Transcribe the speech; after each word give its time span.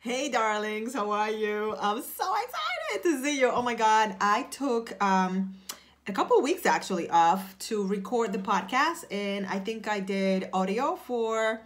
Hey 0.00 0.28
darlings, 0.28 0.94
how 0.94 1.10
are 1.10 1.28
you? 1.28 1.74
I'm 1.76 2.00
so 2.00 2.32
excited 2.32 3.02
to 3.02 3.20
see 3.20 3.40
you. 3.40 3.50
Oh 3.50 3.62
my 3.62 3.74
god, 3.74 4.14
I 4.20 4.44
took 4.44 4.94
um 5.02 5.56
a 6.06 6.12
couple 6.12 6.40
weeks 6.40 6.66
actually 6.66 7.10
off 7.10 7.58
to 7.66 7.84
record 7.84 8.32
the 8.32 8.38
podcast 8.38 9.06
and 9.10 9.44
I 9.46 9.58
think 9.58 9.88
I 9.88 9.98
did 9.98 10.50
audio 10.52 10.94
for 10.94 11.62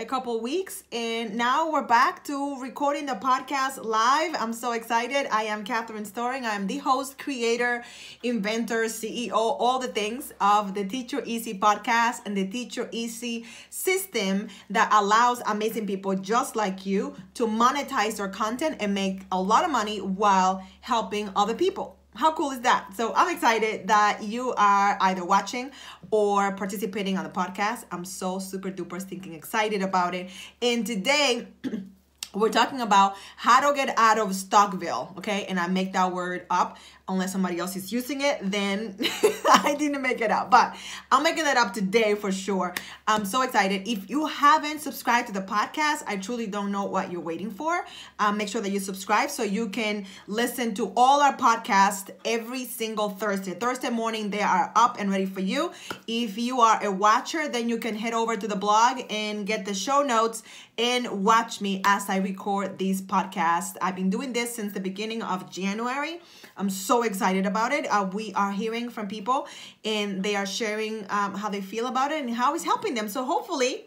a 0.00 0.04
couple 0.06 0.40
weeks 0.40 0.82
and 0.92 1.34
now 1.34 1.70
we're 1.70 1.86
back 1.86 2.24
to 2.24 2.58
recording 2.58 3.04
the 3.04 3.12
podcast 3.12 3.84
live. 3.84 4.34
I'm 4.40 4.54
so 4.54 4.72
excited. 4.72 5.28
I 5.30 5.42
am 5.42 5.62
Catherine 5.62 6.06
Storing. 6.06 6.46
I 6.46 6.54
am 6.54 6.66
the 6.66 6.78
host, 6.78 7.18
creator, 7.18 7.84
inventor, 8.22 8.84
CEO, 8.84 9.34
all 9.34 9.78
the 9.78 9.88
things 9.88 10.32
of 10.40 10.72
the 10.72 10.86
Teacher 10.86 11.22
Easy 11.26 11.52
podcast 11.52 12.22
and 12.24 12.34
the 12.34 12.46
Teacher 12.46 12.88
Easy 12.92 13.44
system 13.68 14.48
that 14.70 14.88
allows 14.90 15.42
amazing 15.46 15.86
people 15.86 16.14
just 16.14 16.56
like 16.56 16.86
you 16.86 17.14
to 17.34 17.46
monetize 17.46 18.16
their 18.16 18.28
content 18.28 18.78
and 18.80 18.94
make 18.94 19.20
a 19.30 19.40
lot 19.40 19.66
of 19.66 19.70
money 19.70 20.00
while 20.00 20.66
helping 20.80 21.28
other 21.36 21.54
people 21.54 21.99
how 22.20 22.32
cool 22.32 22.50
is 22.50 22.60
that? 22.60 22.92
So 22.94 23.14
I'm 23.16 23.34
excited 23.34 23.88
that 23.88 24.22
you 24.22 24.52
are 24.52 24.98
either 25.00 25.24
watching 25.24 25.70
or 26.10 26.52
participating 26.52 27.16
on 27.16 27.24
the 27.24 27.30
podcast. 27.30 27.86
I'm 27.90 28.04
so 28.04 28.38
super 28.38 28.70
duper 28.70 29.00
stinking 29.00 29.32
excited 29.32 29.80
about 29.80 30.14
it. 30.14 30.28
And 30.60 30.86
today, 30.86 31.48
we're 32.34 32.50
talking 32.50 32.82
about 32.82 33.16
how 33.36 33.66
to 33.66 33.74
get 33.74 33.96
out 33.96 34.18
of 34.18 34.28
Stuckville, 34.32 35.16
okay? 35.16 35.46
And 35.46 35.58
I 35.58 35.68
make 35.68 35.94
that 35.94 36.12
word 36.12 36.44
up 36.50 36.76
unless 37.10 37.32
somebody 37.32 37.58
else 37.58 37.76
is 37.76 37.92
using 37.92 38.20
it, 38.20 38.38
then 38.42 38.96
I 39.50 39.74
didn't 39.78 40.00
make 40.00 40.20
it 40.20 40.30
up. 40.30 40.50
But 40.50 40.76
I'm 41.10 41.22
making 41.22 41.44
that 41.44 41.56
up 41.56 41.74
today 41.74 42.14
for 42.14 42.32
sure. 42.32 42.74
I'm 43.06 43.24
so 43.24 43.42
excited. 43.42 43.86
If 43.86 44.08
you 44.08 44.26
haven't 44.26 44.80
subscribed 44.80 45.26
to 45.28 45.32
the 45.32 45.42
podcast, 45.42 46.04
I 46.06 46.16
truly 46.16 46.46
don't 46.46 46.70
know 46.70 46.84
what 46.84 47.10
you're 47.10 47.20
waiting 47.20 47.50
for. 47.50 47.84
Um, 48.18 48.36
make 48.36 48.48
sure 48.48 48.60
that 48.60 48.70
you 48.70 48.80
subscribe 48.80 49.30
so 49.30 49.42
you 49.42 49.68
can 49.68 50.06
listen 50.26 50.74
to 50.74 50.92
all 50.96 51.20
our 51.20 51.36
podcasts 51.36 52.10
every 52.24 52.64
single 52.64 53.10
Thursday. 53.10 53.52
Thursday 53.52 53.90
morning, 53.90 54.30
they 54.30 54.42
are 54.42 54.72
up 54.76 54.96
and 54.98 55.10
ready 55.10 55.26
for 55.26 55.40
you. 55.40 55.72
If 56.06 56.38
you 56.38 56.60
are 56.60 56.82
a 56.84 56.90
watcher, 56.90 57.48
then 57.48 57.68
you 57.68 57.78
can 57.78 57.96
head 57.96 58.14
over 58.14 58.36
to 58.36 58.46
the 58.46 58.56
blog 58.56 59.02
and 59.10 59.46
get 59.46 59.64
the 59.64 59.74
show 59.74 60.02
notes 60.02 60.42
and 60.78 61.24
watch 61.24 61.60
me 61.60 61.82
as 61.84 62.08
I 62.08 62.16
record 62.18 62.78
these 62.78 63.02
podcasts. 63.02 63.76
I've 63.82 63.96
been 63.96 64.08
doing 64.08 64.32
this 64.32 64.54
since 64.54 64.72
the 64.72 64.80
beginning 64.80 65.22
of 65.22 65.50
January. 65.50 66.20
I'm 66.56 66.70
so 66.70 66.99
excited 67.02 67.46
about 67.46 67.72
it. 67.72 67.86
Uh, 67.86 68.08
we 68.12 68.32
are 68.34 68.52
hearing 68.52 68.90
from 68.90 69.08
people 69.08 69.48
and 69.84 70.22
they 70.22 70.36
are 70.36 70.46
sharing 70.46 71.06
um, 71.10 71.34
how 71.34 71.48
they 71.48 71.60
feel 71.60 71.86
about 71.86 72.12
it 72.12 72.22
and 72.24 72.34
how 72.34 72.54
it's 72.54 72.64
helping 72.64 72.94
them. 72.94 73.08
So 73.08 73.24
hopefully 73.24 73.86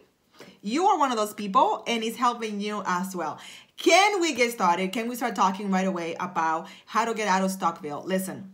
you 0.62 0.86
are 0.86 0.98
one 0.98 1.10
of 1.10 1.16
those 1.16 1.34
people 1.34 1.84
and 1.86 2.02
it's 2.02 2.16
helping 2.16 2.60
you 2.60 2.82
as 2.86 3.14
well. 3.14 3.38
Can 3.76 4.20
we 4.20 4.34
get 4.34 4.52
started? 4.52 4.92
Can 4.92 5.08
we 5.08 5.16
start 5.16 5.34
talking 5.34 5.70
right 5.70 5.86
away 5.86 6.14
about 6.20 6.68
how 6.86 7.04
to 7.04 7.12
get 7.12 7.26
out 7.26 7.42
of 7.42 7.50
Stuckville? 7.50 8.04
Listen, 8.04 8.52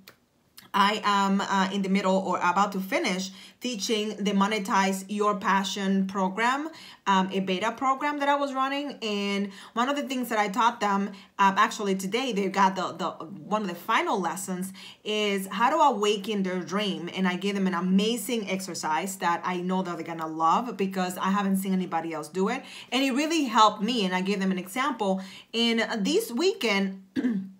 I 0.72 1.00
am 1.04 1.40
uh, 1.40 1.70
in 1.72 1.82
the 1.82 1.88
middle 1.88 2.16
or 2.16 2.38
about 2.38 2.72
to 2.72 2.80
finish 2.80 3.30
teaching 3.60 4.16
the 4.16 4.32
Monetize 4.32 5.04
Your 5.08 5.36
Passion 5.36 6.06
program, 6.06 6.68
um, 7.06 7.28
a 7.32 7.40
beta 7.40 7.72
program 7.72 8.18
that 8.20 8.28
I 8.28 8.36
was 8.36 8.54
running. 8.54 8.98
And 9.02 9.50
one 9.74 9.88
of 9.88 9.96
the 9.96 10.02
things 10.02 10.28
that 10.30 10.38
I 10.38 10.48
taught 10.48 10.80
them, 10.80 11.08
um, 11.38 11.54
actually 11.58 11.94
today, 11.96 12.32
they 12.32 12.48
got 12.48 12.76
the, 12.76 12.92
the 12.92 13.10
one 13.24 13.62
of 13.62 13.68
the 13.68 13.74
final 13.74 14.20
lessons 14.20 14.72
is 15.04 15.46
how 15.48 15.70
to 15.70 15.76
awaken 15.76 16.42
their 16.42 16.60
dream. 16.60 17.10
And 17.14 17.28
I 17.28 17.36
gave 17.36 17.54
them 17.54 17.66
an 17.66 17.74
amazing 17.74 18.48
exercise 18.48 19.16
that 19.16 19.42
I 19.44 19.60
know 19.60 19.82
that 19.82 19.96
they're 19.96 20.06
gonna 20.06 20.26
love 20.26 20.76
because 20.76 21.18
I 21.18 21.30
haven't 21.30 21.56
seen 21.56 21.72
anybody 21.72 22.14
else 22.14 22.28
do 22.28 22.48
it. 22.48 22.62
And 22.92 23.02
it 23.02 23.12
really 23.12 23.44
helped 23.44 23.82
me. 23.82 24.04
And 24.04 24.14
I 24.14 24.22
gave 24.22 24.40
them 24.40 24.52
an 24.52 24.58
example. 24.58 25.20
And 25.52 26.04
this 26.04 26.30
weekend, 26.30 27.02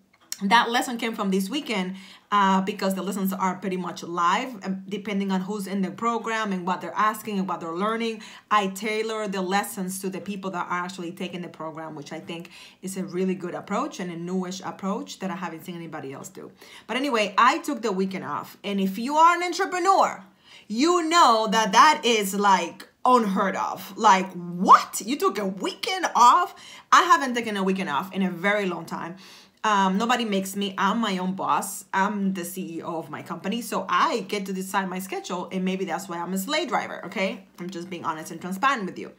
that 0.43 0.69
lesson 0.71 0.97
came 0.97 1.13
from 1.13 1.29
this 1.29 1.49
weekend 1.49 1.95
uh, 2.31 2.61
because 2.61 2.95
the 2.95 3.01
lessons 3.01 3.33
are 3.33 3.55
pretty 3.55 3.77
much 3.77 4.03
live 4.03 4.49
um, 4.63 4.83
depending 4.87 5.31
on 5.31 5.41
who's 5.41 5.67
in 5.67 5.81
the 5.81 5.91
program 5.91 6.53
and 6.53 6.65
what 6.65 6.79
they're 6.81 6.95
asking 6.95 7.37
and 7.39 7.47
what 7.47 7.59
they're 7.59 7.75
learning 7.75 8.21
i 8.49 8.67
tailor 8.67 9.27
the 9.27 9.41
lessons 9.41 9.99
to 9.99 10.09
the 10.09 10.21
people 10.21 10.49
that 10.49 10.65
are 10.67 10.83
actually 10.85 11.11
taking 11.11 11.41
the 11.41 11.49
program 11.49 11.95
which 11.95 12.13
i 12.13 12.19
think 12.19 12.49
is 12.81 12.97
a 12.97 13.03
really 13.03 13.35
good 13.35 13.53
approach 13.53 13.99
and 13.99 14.11
a 14.11 14.15
newish 14.15 14.61
approach 14.61 15.19
that 15.19 15.29
i 15.29 15.35
haven't 15.35 15.65
seen 15.65 15.75
anybody 15.75 16.13
else 16.13 16.29
do 16.29 16.51
but 16.87 16.95
anyway 16.95 17.33
i 17.37 17.57
took 17.59 17.81
the 17.81 17.91
weekend 17.91 18.23
off 18.23 18.57
and 18.63 18.79
if 18.79 18.97
you 18.97 19.15
are 19.15 19.35
an 19.35 19.43
entrepreneur 19.43 20.23
you 20.67 21.07
know 21.09 21.49
that 21.51 21.73
that 21.73 22.01
is 22.05 22.33
like 22.33 22.87
unheard 23.05 23.55
of. 23.55 23.97
Like, 23.97 24.31
what? 24.33 25.01
You 25.03 25.17
took 25.17 25.37
a 25.37 25.45
weekend 25.45 26.05
off? 26.15 26.55
I 26.91 27.03
haven't 27.03 27.33
taken 27.33 27.57
a 27.57 27.63
weekend 27.63 27.89
off 27.89 28.13
in 28.13 28.21
a 28.21 28.29
very 28.29 28.65
long 28.65 28.85
time. 28.85 29.15
Um, 29.63 29.97
nobody 29.97 30.25
makes 30.25 30.55
me. 30.55 30.73
I'm 30.77 30.99
my 30.99 31.17
own 31.19 31.33
boss. 31.33 31.85
I'm 31.93 32.33
the 32.33 32.41
CEO 32.41 32.83
of 32.83 33.09
my 33.09 33.21
company. 33.21 33.61
So 33.61 33.85
I 33.87 34.21
get 34.21 34.45
to 34.47 34.53
decide 34.53 34.89
my 34.89 34.99
schedule. 34.99 35.49
And 35.51 35.63
maybe 35.63 35.85
that's 35.85 36.09
why 36.09 36.17
I'm 36.17 36.33
a 36.33 36.37
sleigh 36.37 36.65
driver. 36.65 37.05
Okay. 37.05 37.45
I'm 37.59 37.69
just 37.69 37.89
being 37.89 38.03
honest 38.03 38.31
and 38.31 38.41
transparent 38.41 38.85
with 38.85 38.97
you. 38.97 39.11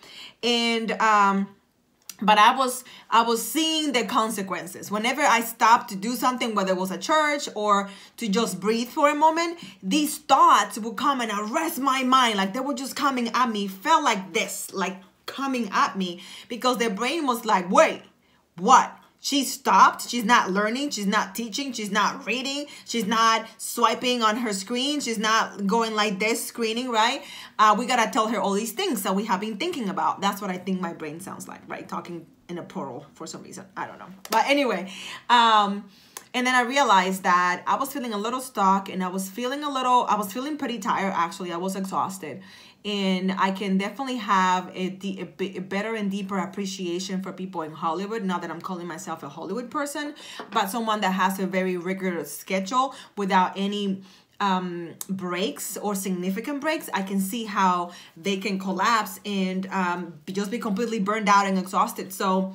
And, 0.42 0.92
um, 0.92 1.48
but 2.20 2.38
I 2.38 2.56
was 2.56 2.84
I 3.10 3.22
was 3.22 3.46
seeing 3.46 3.92
the 3.92 4.04
consequences. 4.04 4.90
Whenever 4.90 5.22
I 5.22 5.40
stopped 5.40 5.90
to 5.90 5.96
do 5.96 6.14
something, 6.14 6.54
whether 6.54 6.72
it 6.72 6.78
was 6.78 6.90
a 6.92 6.98
church 6.98 7.48
or 7.54 7.90
to 8.18 8.28
just 8.28 8.60
breathe 8.60 8.88
for 8.88 9.10
a 9.10 9.14
moment, 9.14 9.58
these 9.82 10.18
thoughts 10.18 10.78
would 10.78 10.96
come 10.96 11.20
and 11.20 11.32
arrest 11.32 11.80
my 11.80 12.04
mind. 12.04 12.36
Like 12.36 12.54
they 12.54 12.60
were 12.60 12.74
just 12.74 12.94
coming 12.94 13.28
at 13.34 13.50
me, 13.50 13.66
felt 13.66 14.04
like 14.04 14.32
this, 14.32 14.72
like 14.72 14.98
coming 15.26 15.68
at 15.72 15.96
me, 15.98 16.22
because 16.48 16.78
their 16.78 16.90
brain 16.90 17.26
was 17.26 17.44
like, 17.44 17.68
wait, 17.70 18.02
what? 18.56 18.96
She 19.24 19.44
stopped. 19.44 20.08
She's 20.08 20.24
not 20.24 20.50
learning. 20.50 20.90
She's 20.90 21.06
not 21.06 21.36
teaching. 21.36 21.72
She's 21.72 21.92
not 21.92 22.26
reading. 22.26 22.66
She's 22.84 23.06
not 23.06 23.46
swiping 23.56 24.20
on 24.20 24.36
her 24.38 24.52
screen. 24.52 24.98
She's 24.98 25.16
not 25.16 25.64
going 25.64 25.94
like 25.94 26.18
this, 26.18 26.44
screening, 26.44 26.90
right? 26.90 27.22
Uh, 27.56 27.76
we 27.78 27.86
got 27.86 28.04
to 28.04 28.10
tell 28.10 28.26
her 28.26 28.40
all 28.40 28.52
these 28.52 28.72
things 28.72 29.04
that 29.04 29.14
we 29.14 29.24
have 29.26 29.38
been 29.38 29.58
thinking 29.58 29.88
about. 29.88 30.20
That's 30.20 30.42
what 30.42 30.50
I 30.50 30.58
think 30.58 30.80
my 30.80 30.92
brain 30.92 31.20
sounds 31.20 31.46
like, 31.46 31.60
right? 31.68 31.88
Talking 31.88 32.26
in 32.48 32.58
a 32.58 32.64
plural 32.64 33.06
for 33.14 33.28
some 33.28 33.44
reason. 33.44 33.64
I 33.76 33.86
don't 33.86 34.00
know. 34.00 34.08
But 34.28 34.48
anyway, 34.48 34.90
um, 35.30 35.88
and 36.34 36.44
then 36.44 36.56
I 36.56 36.62
realized 36.62 37.22
that 37.22 37.62
I 37.64 37.76
was 37.76 37.92
feeling 37.92 38.14
a 38.14 38.18
little 38.18 38.40
stuck 38.40 38.88
and 38.88 39.04
I 39.04 39.08
was 39.08 39.30
feeling 39.30 39.62
a 39.62 39.70
little, 39.70 40.04
I 40.08 40.16
was 40.16 40.32
feeling 40.32 40.56
pretty 40.56 40.80
tired 40.80 41.12
actually. 41.14 41.52
I 41.52 41.58
was 41.58 41.76
exhausted 41.76 42.42
and 42.84 43.32
I 43.32 43.52
can 43.52 43.78
definitely 43.78 44.16
have 44.16 44.68
a, 44.74 44.98
a, 45.40 45.60
better 45.60 45.94
and 45.94 46.10
deeper 46.10 46.38
appreciation 46.38 47.22
for 47.22 47.32
people 47.32 47.62
in 47.62 47.72
Hollywood. 47.72 48.24
Not 48.24 48.42
that 48.42 48.50
I'm 48.50 48.60
calling 48.60 48.86
myself 48.86 49.22
a 49.22 49.28
Hollywood 49.28 49.70
person, 49.70 50.14
but 50.50 50.68
someone 50.68 51.00
that 51.02 51.12
has 51.12 51.38
a 51.38 51.46
very 51.46 51.76
rigorous 51.76 52.36
schedule 52.36 52.94
without 53.16 53.52
any 53.56 54.02
um, 54.40 54.94
breaks 55.08 55.76
or 55.76 55.94
significant 55.94 56.60
breaks. 56.60 56.90
I 56.92 57.02
can 57.02 57.20
see 57.20 57.44
how 57.44 57.92
they 58.16 58.38
can 58.38 58.58
collapse 58.58 59.20
and 59.24 59.66
um, 59.68 60.14
just 60.26 60.50
be 60.50 60.58
completely 60.58 60.98
burned 60.98 61.28
out 61.28 61.46
and 61.46 61.56
exhausted. 61.58 62.12
So 62.12 62.54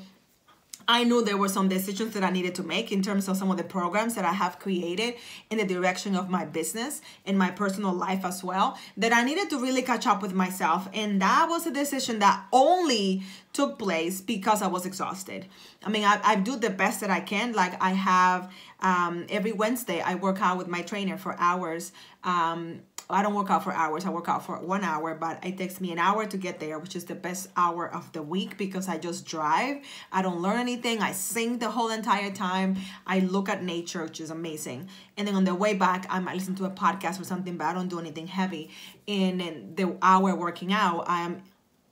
I 0.88 1.04
knew 1.04 1.24
there 1.24 1.38
were 1.38 1.50
some 1.50 1.68
decisions 1.68 2.14
that 2.14 2.24
I 2.24 2.30
needed 2.30 2.56
to 2.56 2.64
make 2.64 2.92
in 2.92 3.02
terms 3.02 3.28
of 3.28 3.36
some 3.36 3.52
of 3.52 3.58
the 3.58 3.64
programs 3.64 4.16
that 4.16 4.24
I 4.24 4.32
have 4.32 4.58
created 4.58 5.16
in 5.50 5.58
the 5.58 5.66
direction 5.66 6.16
of 6.16 6.30
my 6.30 6.46
business 6.46 7.02
and 7.26 7.38
my 7.38 7.52
personal 7.52 7.94
life 7.94 8.24
as 8.24 8.44
well, 8.44 8.78
that 8.96 9.12
I 9.14 9.24
needed 9.24 9.50
to 9.50 9.60
really 9.60 9.82
catch 9.82 10.08
up 10.08 10.22
with 10.22 10.34
myself. 10.34 10.88
And 10.94 11.22
that 11.22 11.48
was 11.50 11.68
a 11.68 11.72
decision 11.72 12.20
that 12.20 12.46
only 12.54 13.24
took 13.52 13.78
place 13.78 14.22
because 14.22 14.62
I 14.62 14.68
was 14.68 14.86
exhausted. 14.86 15.48
I 15.84 15.90
mean, 15.90 16.06
I, 16.06 16.22
I 16.24 16.36
do 16.36 16.56
the 16.56 16.70
best 16.70 17.02
that 17.02 17.10
I 17.10 17.20
can. 17.20 17.54
Like 17.54 17.82
I 17.82 17.92
have 17.92 18.52
um, 18.80 19.26
every 19.30 19.52
Wednesday, 19.52 20.02
I 20.02 20.16
work 20.16 20.42
out 20.42 20.58
with 20.58 20.68
my 20.68 20.84
trainer 20.84 21.18
for 21.18 21.36
hours. 21.38 21.92
Um, 22.24 22.82
I 23.10 23.22
don't 23.22 23.34
work 23.34 23.50
out 23.50 23.64
for 23.64 23.72
hours. 23.72 24.06
I 24.06 24.10
work 24.10 24.28
out 24.28 24.46
for 24.46 24.60
one 24.60 24.84
hour, 24.84 25.16
but 25.16 25.44
it 25.46 25.58
takes 25.58 25.80
me 25.80 25.92
an 25.92 26.00
hour 26.00 26.26
to 26.26 26.38
get 26.38 26.60
there, 26.60 26.78
which 26.78 26.96
is 26.96 27.06
the 27.06 27.16
best 27.16 27.50
hour 27.56 27.88
of 27.94 28.12
the 28.12 28.22
week 28.22 28.58
because 28.58 28.90
I 28.90 28.98
just 28.98 29.26
drive. 29.26 29.78
I 30.12 30.22
don't 30.22 30.42
learn 30.42 30.60
anything. 30.60 31.02
I 31.02 31.14
sing 31.14 31.60
the 31.60 31.70
whole 31.70 31.90
entire 31.90 32.32
time. 32.32 32.78
I 33.06 33.20
look 33.20 33.48
at 33.48 33.64
nature, 33.64 34.04
which 34.04 34.20
is 34.20 34.30
amazing. 34.30 34.90
And 35.16 35.28
then 35.28 35.36
on 35.36 35.46
the 35.46 35.56
way 35.56 35.74
back, 35.74 36.06
I 36.10 36.20
might 36.20 36.36
listen 36.36 36.56
to 36.56 36.66
a 36.66 36.70
podcast 36.70 37.20
or 37.20 37.24
something, 37.24 37.58
but 37.58 37.66
I 37.66 37.74
don't 37.74 37.88
do 37.88 38.00
anything 38.00 38.28
heavy. 38.28 38.72
And 39.08 39.42
in 39.42 39.76
the 39.76 39.98
hour 40.02 40.36
working 40.36 40.74
out, 40.74 41.06
I 41.08 41.22
am 41.22 41.44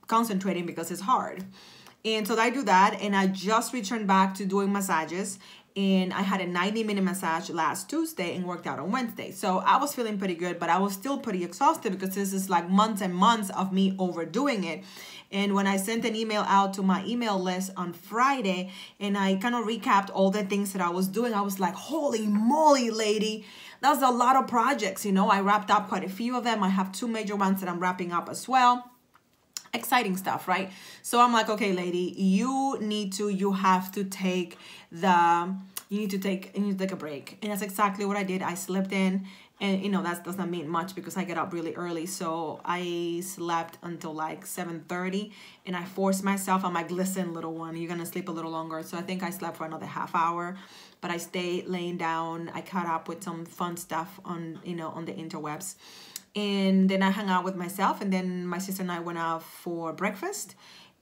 concentrating 0.08 0.66
because 0.66 0.92
it's 0.92 1.02
hard. 1.02 1.46
And 2.04 2.28
so 2.28 2.38
I 2.38 2.52
do 2.52 2.62
that, 2.64 3.02
and 3.02 3.16
I 3.16 3.26
just 3.26 3.74
returned 3.74 4.06
back 4.08 4.36
to 4.36 4.46
doing 4.46 4.72
massages 4.72 5.40
and 5.76 6.14
I 6.14 6.22
had 6.22 6.40
a 6.40 6.48
90 6.48 6.84
minute 6.84 7.04
massage 7.04 7.50
last 7.50 7.90
Tuesday 7.90 8.36
and 8.36 8.46
worked 8.46 8.66
out 8.66 8.80
on 8.80 8.92
Wednesday. 8.92 9.32
So 9.32 9.60
I 9.60 9.78
was 9.78 9.94
feeling 9.94 10.18
pretty 10.18 10.36
good, 10.36 10.58
but 10.58 10.70
I 10.70 10.80
was 10.80 10.94
still 10.94 11.18
pretty 11.18 11.44
exhausted 11.44 11.92
because 11.92 12.16
this 12.16 12.32
is 12.32 12.50
like 12.50 12.70
months 12.70 13.02
and 13.02 13.14
months 13.14 13.50
of 13.50 13.74
me 13.74 13.94
overdoing 14.00 14.64
it. 14.64 14.84
And 15.32 15.54
when 15.54 15.68
I 15.68 15.76
sent 15.76 16.06
an 16.06 16.16
email 16.16 16.46
out 16.48 16.74
to 16.76 16.82
my 16.82 17.04
email 17.06 17.38
list 17.38 17.72
on 17.76 17.92
Friday 17.92 18.72
and 19.02 19.18
I 19.18 19.36
kind 19.36 19.54
of 19.54 19.66
recapped 19.66 20.10
all 20.14 20.32
the 20.32 20.46
things 20.46 20.72
that 20.72 20.82
I 20.82 20.90
was 20.90 21.08
doing, 21.08 21.34
I 21.34 21.42
was 21.42 21.60
like, 21.60 21.74
holy 21.74 22.26
moly, 22.26 22.90
lady. 22.90 23.46
That's 23.82 24.02
a 24.02 24.10
lot 24.10 24.38
of 24.38 24.48
projects, 24.48 25.06
you 25.06 25.12
know. 25.12 25.30
I 25.30 25.42
wrapped 25.42 25.70
up 25.70 25.90
quite 25.90 26.06
a 26.06 26.10
few 26.10 26.38
of 26.38 26.46
them. 26.46 26.64
I 26.64 26.70
have 26.70 26.94
two 26.94 27.08
major 27.08 27.36
ones 27.36 27.60
that 27.60 27.68
I'm 27.68 27.80
wrapping 27.80 28.14
up 28.14 28.30
as 28.30 28.48
well 28.48 28.92
exciting 29.76 30.18
stuff, 30.18 30.48
right? 30.48 30.72
So 31.02 31.22
I'm 31.22 31.34
like, 31.34 31.50
okay, 31.50 31.74
lady, 31.74 32.14
you 32.18 32.78
need 32.82 33.14
to, 33.14 33.30
you 33.30 33.54
have 33.54 33.92
to 33.94 34.04
take 34.04 34.58
the, 34.92 35.56
you 35.90 36.00
need 36.00 36.10
to 36.12 36.18
take, 36.18 36.52
you 36.56 36.64
need 36.64 36.78
to 36.80 36.84
take 36.86 36.92
a 36.94 36.96
break. 36.96 37.38
And 37.42 37.52
that's 37.52 37.62
exactly 37.62 38.06
what 38.06 38.18
I 38.18 38.24
did. 38.24 38.42
I 38.42 38.56
slept 38.56 38.92
in 38.92 39.28
and 39.62 39.82
you 39.82 39.90
know 39.90 40.04
that 40.04 40.24
doesn't 40.24 40.52
mean 40.52 40.68
much 40.68 40.96
because 40.96 41.16
I 41.16 41.24
get 41.24 41.38
up 41.38 41.54
really 41.54 41.74
early 41.76 42.06
so 42.06 42.60
I 42.66 43.22
slept 43.24 43.78
until 43.84 44.14
like 44.14 44.46
7:30 44.46 45.32
and 45.66 45.76
I 45.76 45.86
forced 45.86 46.24
myself 46.24 46.66
I'm 46.66 46.74
like 46.74 46.92
listen 46.92 47.34
little 47.34 47.54
one 47.54 47.78
you're 47.78 47.88
gonna 47.88 48.06
sleep 48.06 48.28
a 48.28 48.32
little 48.32 48.52
longer 48.52 48.84
so 48.84 48.98
I 48.98 49.02
think 49.02 49.24
I 49.24 49.30
slept 49.30 49.58
for 49.58 49.66
another 49.66 49.86
half 49.86 50.14
hour 50.14 50.58
but 51.00 51.10
I 51.10 51.18
stayed 51.18 51.68
laying 51.68 51.98
down 51.98 52.52
I 52.54 52.62
caught 52.62 52.88
up 52.88 53.08
with 53.08 53.24
some 53.24 53.46
fun 53.46 53.78
stuff 53.78 54.20
on 54.26 54.60
you 54.64 54.76
know 54.76 54.90
on 54.90 55.06
the 55.06 55.14
interwebs 55.14 55.76
and 56.36 56.90
then 56.90 57.02
I 57.02 57.12
hung 57.12 57.30
out 57.30 57.44
with 57.44 57.56
myself 57.56 58.02
and 58.02 58.12
then 58.12 58.46
my 58.46 58.58
sister 58.58 58.82
and 58.82 58.92
I 58.92 59.00
went 59.00 59.18
out 59.18 59.44
for 59.44 59.94
breakfast 59.94 60.56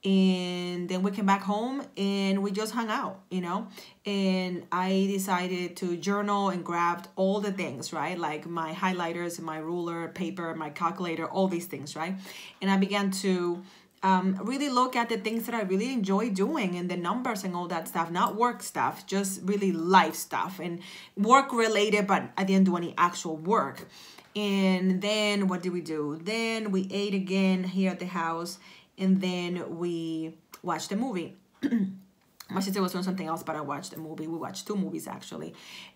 and 0.06 0.89
then 0.89 1.01
we 1.01 1.12
came 1.12 1.25
back 1.25 1.41
home 1.41 1.81
and 1.97 2.44
we 2.44 2.51
just 2.51 2.74
hung 2.74 2.89
out 2.89 3.21
you 3.30 3.41
know? 3.41 3.68
And 4.06 4.65
i 4.71 5.07
decided 5.09 5.77
to 5.77 5.97
journal 5.97 6.50
and 6.50 6.63
grabbed 6.63 7.07
all 7.15 7.39
the 7.39 7.51
things 7.51 7.94
right? 7.94 8.18
Like 8.18 8.45
my 8.45 8.74
highlighters 8.74 9.39
my 9.39 9.57
ruler 9.57 10.09
paper 10.09 10.53
my 10.56 10.69
calculator 10.69 11.25
all 11.25 11.47
these 11.47 11.65
things 11.65 11.95
right? 11.95 12.15
And 12.62 12.69
i 12.69 12.77
began 12.77 13.12
to 13.12 13.63
um, 14.03 14.38
really 14.44 14.69
look 14.69 14.97
at 14.97 15.07
the 15.07 15.18
things 15.18 15.45
that 15.45 15.56
I 15.56 15.62
really 15.62 15.94
enjoy 15.94 16.29
doing 16.29 16.75
and 16.75 16.91
the 16.91 16.97
numbers 16.97 17.45
and 17.45 17.56
all 17.56 17.69
that 17.69 17.88
stuff, 17.88 18.12
not 18.12 18.36
work 18.36 18.62
stuff, 18.62 19.07
just 19.07 19.39
really 19.44 19.71
life 19.71 20.13
stuff 20.13 20.59
and 20.59 20.81
work 21.15 21.53
related, 21.53 22.06
but 22.06 22.29
I 22.38 22.44
didn't 22.44 22.65
do 22.65 22.75
any 22.75 22.94
actual 22.97 23.38
work. 23.38 23.88
And 24.35 25.01
then 25.01 25.47
what 25.47 25.62
did 25.62 25.74
we 25.74 25.81
do? 25.81 26.19
Then 26.21 26.71
we 26.71 26.88
ate 26.91 27.13
again 27.13 27.63
here 27.63 27.91
at 27.91 28.00
the 28.00 28.07
house 28.07 28.57
and 28.97 29.21
then 29.21 29.77
we 29.77 30.35
watched 30.62 30.91
a 30.91 30.95
movie. 30.95 31.35
my 32.50 32.59
sister 32.59 32.81
was 32.81 32.91
doing 32.91 33.03
something 33.03 33.27
else, 33.27 33.44
but 33.44 33.56
I 33.56 33.62
watched 33.62 33.94
a 33.94 34.00
movie. 34.00 34.27
We 34.27 34.38
watched 34.38 34.68
two 34.68 34.75
movies 34.75 35.07
actually. 35.07 35.53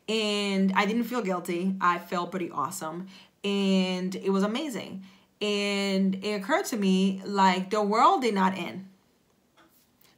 And 0.07 0.71
I 0.73 0.85
didn't 0.85 1.05
feel 1.05 1.21
guilty. 1.21 1.75
I 1.81 1.99
felt 1.99 2.31
pretty 2.31 2.51
awesome. 2.51 3.07
And 3.43 4.15
it 4.15 4.29
was 4.29 4.43
amazing. 4.43 5.03
And 5.41 6.15
it 6.23 6.33
occurred 6.33 6.65
to 6.65 6.77
me 6.77 7.21
like 7.25 7.69
the 7.69 7.81
world 7.81 8.21
did 8.21 8.33
not 8.33 8.57
end. 8.57 8.87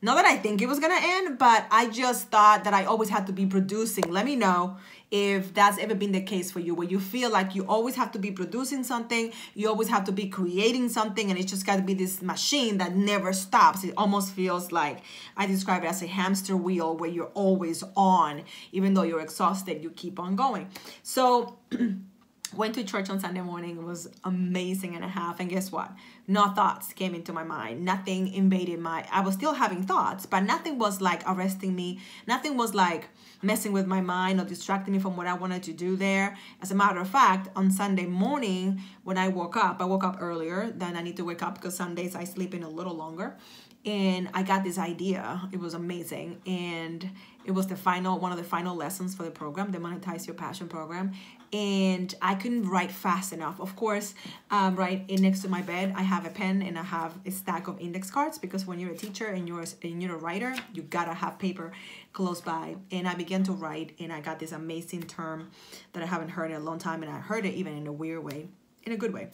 Not 0.02 0.16
that 0.16 0.26
I 0.26 0.38
think 0.38 0.62
it 0.62 0.68
was 0.68 0.80
gonna 0.80 1.00
end, 1.02 1.38
but 1.38 1.66
I 1.70 1.90
just 1.90 2.30
thought 2.30 2.64
that 2.64 2.74
I 2.74 2.86
always 2.86 3.10
had 3.10 3.28
to 3.28 3.34
be 3.34 3.46
producing. 3.46 4.10
Let 4.10 4.26
me 4.26 4.38
know 4.38 4.78
if 5.12 5.54
that's 5.54 5.78
ever 5.78 5.94
been 5.94 6.14
the 6.14 6.22
case 6.22 6.52
for 6.52 6.60
you, 6.60 6.74
where 6.74 6.88
you 6.88 7.00
feel 7.00 7.30
like 7.30 7.54
you 7.54 7.66
always 7.66 7.96
have 7.96 8.12
to 8.14 8.20
be 8.20 8.32
producing 8.32 8.84
something, 8.84 9.34
you 9.56 9.68
always 9.68 9.90
have 9.90 10.06
to 10.06 10.12
be 10.14 10.30
creating 10.30 10.88
something, 10.88 11.30
and 11.30 11.38
it's 11.38 11.52
just 11.52 11.66
got 11.66 11.78
to 11.78 11.82
be 11.82 11.94
this 11.94 12.22
machine 12.22 12.78
that 12.78 12.96
never 12.96 13.34
stops. 13.34 13.84
It 13.84 13.94
almost 13.98 14.32
feels 14.32 14.72
like 14.72 15.00
I 15.36 15.48
describe 15.48 15.84
it 15.84 15.88
as 15.88 16.02
a 16.02 16.08
hamster 16.08 16.56
wheel 16.56 16.96
where 16.96 17.10
you're 17.10 17.32
always 17.34 17.84
on, 17.98 18.44
even 18.72 18.94
though 18.94 19.04
you're 19.04 19.22
exhausted, 19.22 19.84
you 19.84 19.90
keep 19.90 20.20
on 20.20 20.36
going. 20.36 20.70
So, 21.04 21.58
went 22.56 22.76
to 22.76 22.84
church 22.84 23.10
on 23.10 23.20
Sunday 23.20 23.42
morning. 23.42 23.78
It 23.78 23.84
was 23.84 24.10
amazing 24.24 24.96
and 24.96 25.04
a 25.04 25.08
half. 25.08 25.40
And 25.40 25.50
guess 25.50 25.72
what? 25.72 25.92
No 26.28 26.48
thoughts 26.50 26.94
came 26.94 27.14
into 27.14 27.34
my 27.34 27.44
mind. 27.44 27.84
Nothing 27.86 28.34
invaded 28.34 28.80
my. 28.80 29.06
I 29.12 29.22
was 29.22 29.36
still 29.36 29.54
having 29.54 29.84
thoughts, 29.84 30.26
but 30.26 30.42
nothing 30.42 30.80
was 30.80 31.02
like 31.02 31.22
arresting 31.28 31.76
me. 31.76 32.00
Nothing 32.28 32.58
was 32.58 32.74
like 32.74 33.10
messing 33.42 33.72
with 33.72 33.86
my 33.88 34.02
mind 34.02 34.40
or 34.42 34.46
distracting 34.46 34.94
me 34.94 35.00
from 35.00 35.16
what 35.16 35.28
I 35.28 35.34
wanted 35.34 35.64
to 35.64 35.74
do 35.74 35.96
there. 35.96 36.38
As 36.62 36.72
a 36.72 36.76
matter 36.76 37.00
of 37.00 37.08
fact, 37.08 37.50
on 37.56 37.72
Sunday 37.72 38.06
morning 38.06 38.82
when 39.04 39.18
I 39.18 39.28
woke 39.28 39.56
up, 39.56 39.82
I 39.82 39.86
woke 39.86 40.04
up 40.04 40.18
earlier 40.20 40.72
than 40.72 40.96
I 40.96 41.02
need 41.02 41.18
to 41.18 41.26
wake 41.26 41.42
up 41.42 41.56
because 41.56 41.76
Sundays 41.76 42.16
I 42.16 42.24
sleep 42.24 42.54
in 42.54 42.64
a 42.64 42.70
little 42.70 42.96
longer. 42.96 43.38
And 43.86 44.30
I 44.34 44.44
got 44.44 44.64
this 44.64 44.78
idea. 44.78 45.42
It 45.52 45.60
was 45.60 45.74
amazing. 45.74 46.42
And 46.46 47.10
it 47.46 47.52
was 47.52 47.68
the 47.68 47.76
final 47.76 48.20
one 48.20 48.32
of 48.32 48.38
the 48.38 48.44
final 48.44 48.76
lessons 48.76 49.16
for 49.16 49.24
the 49.24 49.32
program, 49.32 49.72
the 49.72 49.80
Monetize 49.80 50.28
Your 50.28 50.36
Passion 50.36 50.68
program 50.68 51.14
and 51.52 52.14
I 52.22 52.36
couldn't 52.36 52.70
write 52.70 52.92
fast 52.92 53.34
enough. 53.34 53.60
Of 53.60 53.76
course, 53.76 54.14
um, 54.52 54.76
right 54.76 55.04
in 55.08 55.22
next 55.22 55.42
to 55.42 55.50
my 55.50 55.62
bed, 55.62 55.94
I 55.96 56.04
have 56.04 56.26
a 56.26 56.30
pen 56.30 56.62
and 56.62 56.78
I 56.78 56.84
have 56.84 57.18
a 57.26 57.32
stack 57.32 57.68
of 57.68 57.80
index 57.80 58.12
cards 58.12 58.38
because 58.38 58.68
when 58.68 58.80
you're 58.80 58.92
a 58.92 58.98
teacher 58.98 59.28
and 59.28 59.48
you're 59.48 59.64
and 59.84 60.02
you're 60.02 60.16
a 60.16 60.20
writer, 60.20 60.56
you 60.74 60.84
gotta 60.84 61.14
have 61.14 61.40
paper 61.40 61.72
close 62.14 62.42
by. 62.42 62.76
And 62.92 63.08
I 63.08 63.16
began 63.16 63.44
to 63.44 63.52
write, 63.52 63.96
and 64.00 64.14
I 64.14 64.22
got 64.22 64.40
this 64.40 64.52
amazing 64.52 65.04
term 65.04 65.50
that 65.94 66.04
I 66.04 66.06
haven't 66.06 66.30
heard 66.30 66.52
in 66.52 66.58
a 66.58 66.64
long 66.64 66.78
time, 66.78 67.02
and 67.04 67.12
I 67.12 67.20
heard 67.20 67.46
it 67.46 67.56
even 67.56 67.76
in 67.76 67.88
a 67.88 67.94
weird 67.94 68.24
way, 68.24 68.48
in 68.84 68.92
a 68.92 68.98
good 68.98 69.14
way, 69.14 69.30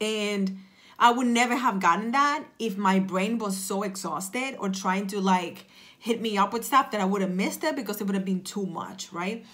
and. 0.00 0.58
I 0.98 1.12
would 1.12 1.28
never 1.28 1.54
have 1.54 1.80
gotten 1.80 2.10
that 2.12 2.44
if 2.58 2.76
my 2.76 2.98
brain 2.98 3.38
was 3.38 3.56
so 3.56 3.82
exhausted 3.82 4.56
or 4.58 4.68
trying 4.68 5.06
to 5.08 5.20
like 5.20 5.66
hit 5.98 6.20
me 6.20 6.36
up 6.36 6.52
with 6.52 6.64
stuff 6.64 6.90
that 6.90 7.00
I 7.00 7.04
would 7.04 7.22
have 7.22 7.30
missed 7.30 7.62
it 7.64 7.76
because 7.76 8.00
it 8.00 8.04
would 8.04 8.14
have 8.14 8.24
been 8.24 8.42
too 8.42 8.66
much, 8.66 9.12
right? 9.12 9.44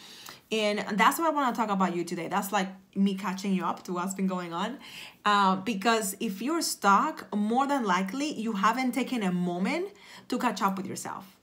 And 0.53 0.85
that's 0.99 1.19
what 1.19 1.27
I 1.27 1.31
want 1.31 1.55
to 1.55 1.61
talk 1.61 1.71
about 1.71 1.97
you 1.97 2.05
today. 2.05 2.29
That's 2.29 2.53
like 2.53 2.69
me 2.95 3.15
catching 3.15 3.55
you 3.55 3.65
up 3.65 3.83
to 3.85 3.93
what's 3.93 4.15
been 4.15 4.27
going 4.27 4.53
on. 4.53 4.79
Uh, 5.25 5.57
because 5.57 6.17
if 6.21 6.41
you're 6.41 6.63
stuck, 6.63 7.35
more 7.35 7.67
than 7.67 7.85
likely 7.85 8.33
you 8.33 8.53
haven't 8.53 8.93
taken 8.93 9.23
a 9.23 9.33
moment 9.33 9.89
to 10.29 10.39
catch 10.39 10.63
up 10.63 10.77
with 10.77 10.87
yourself. 10.87 11.34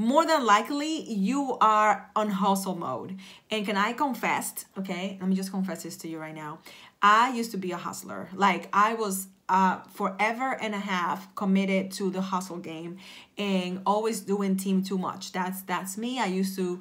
More 0.00 0.24
than 0.24 0.46
likely 0.46 1.02
you 1.12 1.58
are 1.60 2.10
on 2.16 2.30
hustle 2.30 2.74
mode. 2.74 3.18
And 3.50 3.66
can 3.66 3.76
I 3.76 3.92
confess, 3.92 4.64
okay? 4.78 5.18
Let 5.20 5.28
me 5.28 5.36
just 5.36 5.50
confess 5.50 5.82
this 5.82 5.98
to 5.98 6.08
you 6.08 6.18
right 6.18 6.34
now. 6.34 6.60
I 7.02 7.34
used 7.34 7.50
to 7.50 7.58
be 7.58 7.72
a 7.72 7.76
hustler. 7.76 8.30
Like 8.32 8.70
I 8.72 8.94
was 8.94 9.28
uh, 9.50 9.80
forever 9.92 10.56
and 10.58 10.74
a 10.74 10.78
half 10.78 11.34
committed 11.34 11.90
to 11.98 12.08
the 12.10 12.22
hustle 12.22 12.56
game 12.56 12.96
and 13.36 13.82
always 13.84 14.22
doing 14.22 14.56
team 14.56 14.82
too 14.82 14.96
much. 14.96 15.32
That's 15.32 15.60
that's 15.62 15.98
me. 15.98 16.18
I 16.18 16.26
used 16.26 16.56
to 16.56 16.80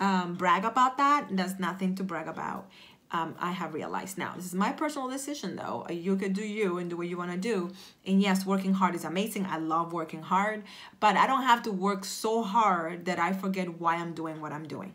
um, 0.00 0.32
brag 0.34 0.64
about 0.64 0.96
that. 0.96 1.28
There's 1.30 1.58
nothing 1.58 1.94
to 1.96 2.02
brag 2.02 2.28
about. 2.28 2.70
Um, 3.14 3.36
I 3.38 3.52
have 3.52 3.74
realized 3.74 4.18
now. 4.18 4.32
This 4.34 4.46
is 4.46 4.54
my 4.54 4.72
personal 4.72 5.08
decision, 5.08 5.54
though. 5.54 5.86
You 5.88 6.16
could 6.16 6.32
do 6.32 6.44
you 6.44 6.78
and 6.78 6.90
do 6.90 6.96
what 6.96 7.06
you 7.06 7.16
want 7.16 7.30
to 7.30 7.38
do. 7.38 7.70
And 8.04 8.20
yes, 8.20 8.44
working 8.44 8.74
hard 8.74 8.96
is 8.96 9.04
amazing. 9.04 9.46
I 9.46 9.58
love 9.58 9.92
working 9.92 10.20
hard, 10.20 10.64
but 10.98 11.16
I 11.16 11.28
don't 11.28 11.44
have 11.44 11.62
to 11.62 11.70
work 11.70 12.04
so 12.04 12.42
hard 12.42 13.04
that 13.04 13.20
I 13.20 13.32
forget 13.32 13.78
why 13.80 13.94
I'm 14.02 14.14
doing 14.14 14.40
what 14.40 14.50
I'm 14.50 14.66
doing. 14.66 14.94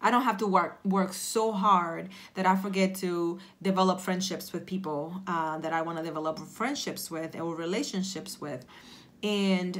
I 0.00 0.10
don't 0.10 0.22
have 0.22 0.36
to 0.38 0.46
work 0.46 0.78
work 0.84 1.12
so 1.14 1.50
hard 1.52 2.10
that 2.34 2.46
I 2.46 2.54
forget 2.54 2.94
to 2.96 3.38
develop 3.62 3.98
friendships 3.98 4.52
with 4.52 4.66
people 4.66 5.22
uh, 5.26 5.56
that 5.58 5.72
I 5.72 5.80
want 5.82 5.96
to 5.98 6.04
develop 6.04 6.38
friendships 6.38 7.10
with 7.10 7.34
or 7.34 7.54
relationships 7.56 8.40
with, 8.40 8.66
and 9.22 9.72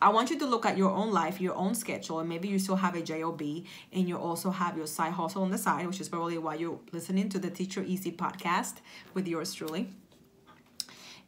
I 0.00 0.10
want 0.10 0.30
you 0.30 0.38
to 0.38 0.46
look 0.46 0.66
at 0.66 0.76
your 0.76 0.90
own 0.90 1.10
life, 1.12 1.40
your 1.40 1.54
own 1.54 1.74
schedule, 1.74 2.20
and 2.20 2.28
maybe 2.28 2.48
you 2.48 2.58
still 2.58 2.76
have 2.76 2.94
a 2.94 3.02
job 3.02 3.40
and 3.40 4.08
you 4.08 4.16
also 4.16 4.50
have 4.50 4.76
your 4.76 4.86
side 4.86 5.12
hustle 5.12 5.42
on 5.42 5.50
the 5.50 5.58
side, 5.58 5.86
which 5.86 6.00
is 6.00 6.08
probably 6.08 6.38
why 6.38 6.54
you're 6.54 6.78
listening 6.92 7.28
to 7.30 7.38
the 7.38 7.50
Teacher 7.50 7.82
Easy 7.82 8.12
podcast 8.12 8.74
with 9.14 9.26
yours 9.26 9.54
truly. 9.54 9.88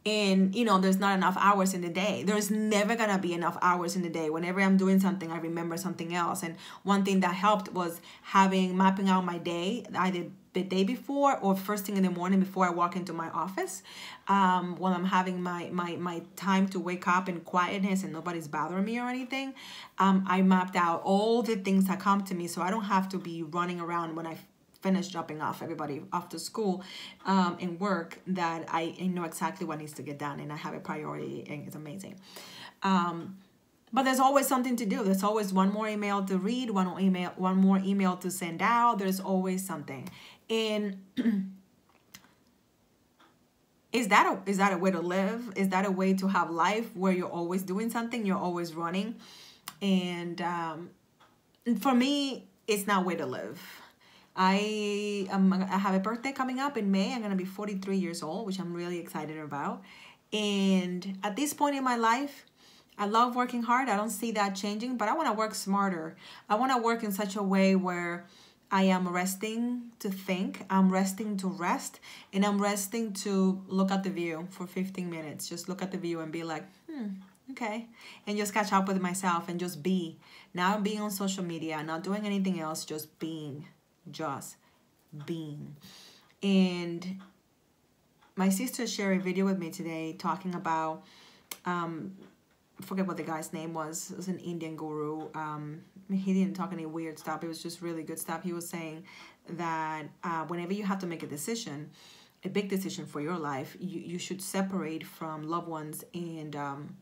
And 0.05 0.55
you 0.55 0.63
know, 0.63 0.79
there's 0.79 0.97
not 0.97 1.17
enough 1.17 1.35
hours 1.39 1.73
in 1.73 1.81
the 1.81 1.89
day. 1.89 2.23
There's 2.23 2.49
never 2.49 2.95
gonna 2.95 3.17
be 3.19 3.33
enough 3.33 3.57
hours 3.61 3.95
in 3.95 4.01
the 4.01 4.09
day. 4.09 4.29
Whenever 4.29 4.61
I'm 4.61 4.77
doing 4.77 4.99
something, 4.99 5.31
I 5.31 5.39
remember 5.39 5.75
something 5.77 6.15
else. 6.15 6.41
And 6.41 6.55
one 6.83 7.03
thing 7.03 7.19
that 7.19 7.35
helped 7.35 7.73
was 7.73 7.99
having 8.21 8.77
mapping 8.77 9.09
out 9.09 9.25
my 9.25 9.37
day. 9.37 9.85
I 9.93 10.09
did 10.09 10.31
the 10.53 10.63
day 10.63 10.83
before 10.83 11.37
or 11.39 11.55
first 11.55 11.85
thing 11.85 11.97
in 11.97 12.03
the 12.03 12.09
morning 12.09 12.39
before 12.39 12.65
I 12.65 12.71
walk 12.71 12.95
into 12.95 13.13
my 13.13 13.29
office 13.29 13.83
um, 14.27 14.75
while 14.77 14.93
I'm 14.93 15.05
having 15.05 15.41
my, 15.41 15.69
my, 15.71 15.95
my 15.97 16.23
time 16.35 16.67
to 16.69 16.79
wake 16.79 17.07
up 17.07 17.29
in 17.29 17.41
quietness 17.41 18.03
and 18.03 18.11
nobody's 18.11 18.47
bothering 18.47 18.85
me 18.85 18.99
or 18.99 19.07
anything. 19.07 19.53
Um, 19.99 20.25
I 20.27 20.41
mapped 20.41 20.75
out 20.75 21.01
all 21.03 21.41
the 21.43 21.55
things 21.55 21.85
that 21.85 21.99
come 21.99 22.23
to 22.25 22.35
me 22.35 22.47
so 22.47 22.61
I 22.61 22.71
don't 22.71 22.85
have 22.85 23.09
to 23.09 23.17
be 23.17 23.43
running 23.43 23.79
around 23.79 24.15
when 24.15 24.25
I 24.25 24.37
finish 24.81 25.09
dropping 25.09 25.41
off 25.41 25.61
everybody 25.61 26.01
off 26.13 26.29
to 26.29 26.39
school 26.39 26.83
um, 27.25 27.57
and 27.59 27.79
work 27.79 28.19
that 28.27 28.65
I, 28.69 28.95
I 28.99 29.07
know 29.07 29.25
exactly 29.25 29.67
what 29.67 29.77
needs 29.79 29.93
to 29.93 30.01
get 30.01 30.17
done 30.17 30.39
and 30.39 30.51
I 30.51 30.55
have 30.55 30.73
a 30.73 30.79
priority 30.79 31.45
and 31.47 31.67
it's 31.67 31.75
amazing. 31.75 32.19
Um, 32.81 33.37
but 33.91 34.03
there's 34.03 34.19
always 34.19 34.47
something 34.47 34.75
to 34.75 34.85
do 34.85 35.03
there's 35.03 35.23
always 35.23 35.51
one 35.51 35.71
more 35.71 35.87
email 35.87 36.23
to 36.23 36.37
read 36.37 36.69
one 36.69 36.99
email 36.99 37.33
one 37.37 37.57
more 37.57 37.79
email 37.79 38.15
to 38.17 38.29
send 38.29 38.61
out 38.61 38.99
there's 38.99 39.19
always 39.19 39.65
something 39.65 40.07
and 40.49 40.97
is 43.93 44.07
that 44.09 44.25
a 44.25 44.49
is 44.49 44.57
that 44.57 44.73
a 44.73 44.77
way 44.77 44.91
to 44.91 44.99
live? 44.99 45.53
Is 45.55 45.69
that 45.69 45.85
a 45.85 45.91
way 45.91 46.13
to 46.15 46.27
have 46.27 46.49
life 46.49 46.95
where 46.95 47.11
you're 47.11 47.29
always 47.29 47.63
doing 47.63 47.89
something 47.89 48.25
you're 48.25 48.37
always 48.37 48.73
running? 48.73 49.15
And 49.81 50.41
um 50.41 50.89
for 51.79 51.93
me 51.93 52.47
it's 52.67 52.87
not 52.87 53.03
a 53.03 53.05
way 53.05 53.15
to 53.15 53.25
live. 53.25 53.61
I 54.35 55.27
am 55.31 55.51
i 55.53 55.77
have 55.77 55.95
a 55.95 55.99
birthday 55.99 56.31
coming 56.31 56.59
up 56.59 56.77
in 56.77 56.91
may. 56.91 57.13
I'm 57.13 57.21
gonna 57.21 57.35
be 57.35 57.45
43 57.45 57.97
years 57.97 58.23
old 58.23 58.45
which 58.45 58.59
i'm 58.59 58.73
really 58.73 58.99
excited 58.99 59.37
about. 59.37 59.83
And 60.31 61.17
at 61.23 61.35
this 61.35 61.53
point 61.53 61.75
in 61.75 61.83
my 61.83 61.95
life 61.95 62.45
I 62.99 63.05
love 63.05 63.33
working 63.33 63.63
hard. 63.63 63.87
I 63.87 63.95
don't 63.95 64.09
see 64.09 64.31
that 64.31 64.55
changing, 64.55 64.97
but 64.97 65.07
I 65.07 65.13
want 65.15 65.29
to 65.29 65.33
work 65.33 65.55
smarter. 65.55 66.17
I 66.49 66.55
want 66.55 66.73
to 66.73 66.77
work 66.77 67.01
in 67.01 67.13
such 67.13 67.37
a 67.37 67.41
way 67.41 67.77
where 67.77 68.25
I 68.71 68.83
am 68.83 69.07
resting 69.07 69.91
to 69.99 70.09
think. 70.09 70.65
I'm 70.69 70.91
resting 70.91 71.37
to 71.37 71.47
rest. 71.47 71.99
And 72.31 72.45
I'm 72.45 72.61
resting 72.61 73.13
to 73.13 73.63
look 73.67 73.91
at 73.91 74.03
the 74.03 74.09
view 74.09 74.47
for 74.51 74.67
15 74.67 75.09
minutes. 75.09 75.49
Just 75.49 75.67
look 75.67 75.81
at 75.81 75.91
the 75.91 75.97
view 75.97 76.19
and 76.19 76.31
be 76.31 76.43
like, 76.43 76.65
hmm, 76.89 77.07
okay. 77.51 77.87
And 78.27 78.37
just 78.37 78.53
catch 78.53 78.71
up 78.71 78.87
with 78.87 79.01
myself 79.01 79.49
and 79.49 79.59
just 79.59 79.81
be. 79.81 80.17
Not 80.53 80.83
being 80.83 81.01
on 81.01 81.11
social 81.11 81.43
media, 81.43 81.81
not 81.83 82.03
doing 82.03 82.25
anything 82.25 82.59
else, 82.59 82.85
just 82.85 83.17
being. 83.19 83.65
Just 84.11 84.57
being. 85.25 85.75
And 86.43 87.19
my 88.35 88.49
sister 88.49 88.85
shared 88.85 89.19
a 89.19 89.23
video 89.23 89.45
with 89.45 89.57
me 89.57 89.71
today 89.71 90.13
talking 90.17 90.53
about 90.53 91.03
um, 91.65 92.15
forget 92.81 93.05
what 93.05 93.17
the 93.17 93.23
guy's 93.23 93.53
name 93.53 93.73
was. 93.73 94.11
It 94.11 94.17
was 94.17 94.27
an 94.27 94.39
Indian 94.39 94.75
guru. 94.75 95.29
Um, 95.35 95.81
he 96.11 96.33
didn't 96.33 96.55
talk 96.55 96.71
any 96.73 96.85
weird 96.85 97.19
stuff. 97.19 97.43
It 97.43 97.47
was 97.47 97.61
just 97.61 97.81
really 97.81 98.03
good 98.03 98.19
stuff. 98.19 98.43
He 98.43 98.53
was 98.53 98.67
saying 98.67 99.03
that 99.49 100.05
uh, 100.23 100.45
whenever 100.45 100.73
you 100.73 100.83
have 100.83 100.99
to 100.99 101.07
make 101.07 101.23
a 101.23 101.27
decision, 101.27 101.91
a 102.43 102.49
big 102.49 102.69
decision 102.69 103.05
for 103.05 103.21
your 103.21 103.37
life, 103.37 103.75
you, 103.79 103.99
you 103.99 104.17
should 104.17 104.41
separate 104.41 105.05
from 105.05 105.43
loved 105.43 105.67
ones 105.67 106.03
and 106.13 106.55
um, 106.55 106.95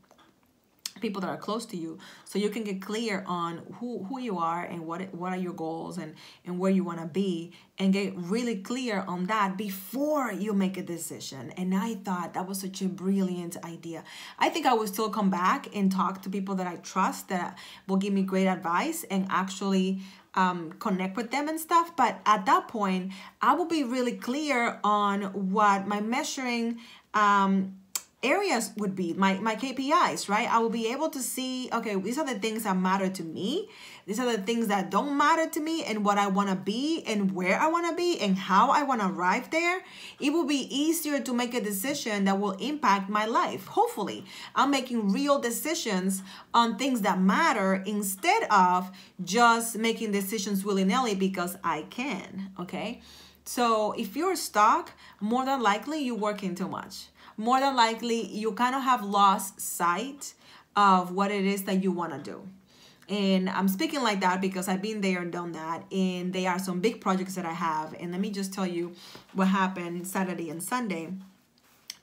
people 1.01 1.22
that 1.22 1.30
are 1.30 1.38
close 1.38 1.66
to 1.68 1.77
you 1.77 1.98
so 2.25 2.39
you 2.39 2.50
can 2.50 2.63
get 2.63 2.82
clear 2.82 3.24
on 3.27 3.62
who, 3.80 4.04
who 4.06 4.20
you 4.20 4.38
are 4.38 4.63
and 4.63 4.86
what 4.86 5.13
what 5.13 5.32
are 5.32 5.38
your 5.38 5.54
goals 5.54 5.98
and 5.98 6.16
and 6.46 6.60
where 6.60 6.72
you 6.72 6.84
want 6.84 7.00
to 7.00 7.06
be 7.06 7.51
and 7.80 7.94
get 7.94 8.13
really 8.16 8.56
clear 8.56 9.04
on 9.08 9.25
that 9.25 9.58
before 9.58 10.32
you 10.32 10.54
make 10.54 10.77
a 10.77 10.84
decision. 10.84 11.51
And 11.58 11.75
i 11.75 11.96
thought 11.96 12.34
that 12.34 12.48
was 12.48 12.60
such 12.62 12.82
a 12.82 12.88
brilliant 12.88 13.58
idea. 13.63 14.04
I 14.39 14.50
think 14.50 14.66
i 14.66 14.74
will 14.74 14.88
still 14.88 15.10
come 15.10 15.30
back 15.30 15.75
and 15.75 15.92
talk 15.92 16.22
to 16.24 16.30
people 16.30 16.56
that 16.56 16.68
i 16.68 16.75
trust 16.77 17.30
that 17.30 17.58
will 17.88 17.98
give 17.98 18.13
me 18.13 18.24
great 18.24 18.48
advice 18.48 19.06
and 19.10 19.27
actually 19.30 20.01
um, 20.36 20.74
connect 20.74 21.18
with 21.18 21.32
them 21.32 21.48
and 21.48 21.60
stuff 21.60 21.96
but 21.96 22.20
at 22.25 22.46
that 22.46 22.68
point 22.68 23.12
i 23.42 23.54
will 23.54 23.66
be 23.66 23.84
really 23.84 24.12
clear 24.12 24.80
on 24.84 25.24
what 25.51 25.88
my 25.88 26.00
measuring 26.00 26.80
um, 27.13 27.75
areas 28.24 28.71
would 28.77 28.95
be 28.95 29.13
my 29.13 29.36
my 29.36 29.55
KPIs, 29.55 30.27
right? 30.27 30.51
I 30.51 30.57
will 30.59 30.71
be 30.71 30.91
able 30.91 31.09
to 31.09 31.19
see, 31.19 31.69
okay, 31.71 31.95
these 31.95 32.17
are 32.17 32.25
the 32.25 32.39
things 32.39 32.63
that 32.63 32.75
matter 32.75 33.09
to 33.09 33.24
me. 33.24 33.69
These 34.07 34.19
are 34.19 34.31
the 34.31 34.41
things 34.41 34.67
that 34.67 34.89
don't 34.89 35.17
matter 35.17 35.47
to 35.50 35.59
me 35.59 35.83
and 35.83 36.03
what 36.03 36.17
I 36.17 36.27
want 36.27 36.50
to 36.50 36.55
be 36.55 37.03
and 37.05 37.33
where 37.33 37.59
I 37.59 37.67
want 37.67 37.89
to 37.89 37.95
be 37.95 38.19
and 38.19 38.38
how 38.38 38.71
I 38.71 38.83
want 38.83 39.01
to 39.01 39.07
arrive 39.07 39.51
there. 39.51 39.83
It 40.19 40.31
will 40.31 40.45
be 40.45 40.67
easier 40.75 41.19
to 41.19 41.33
make 41.33 41.53
a 41.53 41.62
decision 41.62 42.25
that 42.25 42.39
will 42.39 42.53
impact 42.53 43.09
my 43.09 43.25
life. 43.25 43.67
Hopefully, 43.67 44.25
I'm 44.55 44.71
making 44.71 45.12
real 45.12 45.39
decisions 45.39 46.24
on 46.53 46.77
things 46.77 47.01
that 47.01 47.19
matter 47.19 47.83
instead 47.86 48.43
of 48.50 48.89
just 49.24 49.77
making 49.77 50.12
decisions 50.12 50.63
willy-nilly 50.63 51.15
because 51.15 51.57
I 51.63 51.83
can, 51.89 52.51
okay? 52.59 53.01
So, 53.45 53.93
if 53.93 54.15
you're 54.15 54.36
stuck, 54.36 54.91
more 55.21 55.45
than 55.45 55.62
likely 55.62 56.03
you're 56.03 56.15
working 56.15 56.55
too 56.55 56.67
much 56.67 57.07
more 57.38 57.60
than 57.60 57.75
likely 57.75 58.25
you 58.25 58.51
kind 58.53 58.75
of 58.75 58.82
have 58.84 59.03
lost 59.03 59.62
sight 59.62 60.34
of 60.75 61.12
what 61.12 61.32
it 61.32 61.46
is 61.46 61.63
that 61.63 61.84
you 61.84 61.91
want 61.91 62.12
to 62.13 62.32
do. 62.32 62.48
And 63.10 63.50
I'm 63.50 63.67
speaking 63.70 64.03
like 64.03 64.20
that 64.20 64.41
because 64.41 64.67
I've 64.67 64.82
been 64.82 65.00
there 65.00 65.22
and 65.22 65.32
done 65.32 65.53
that. 65.53 65.86
And 65.94 66.34
there 66.34 66.50
are 66.50 66.60
some 66.60 66.82
big 66.82 67.00
projects 67.00 67.36
that 67.36 67.46
I 67.46 67.53
have. 67.53 67.96
And 68.00 68.12
let 68.12 68.20
me 68.20 68.29
just 68.32 68.53
tell 68.53 68.67
you 68.67 68.94
what 69.34 69.48
happened 69.48 70.06
Saturday 70.08 70.50
and 70.50 70.62
Sunday. 70.62 71.13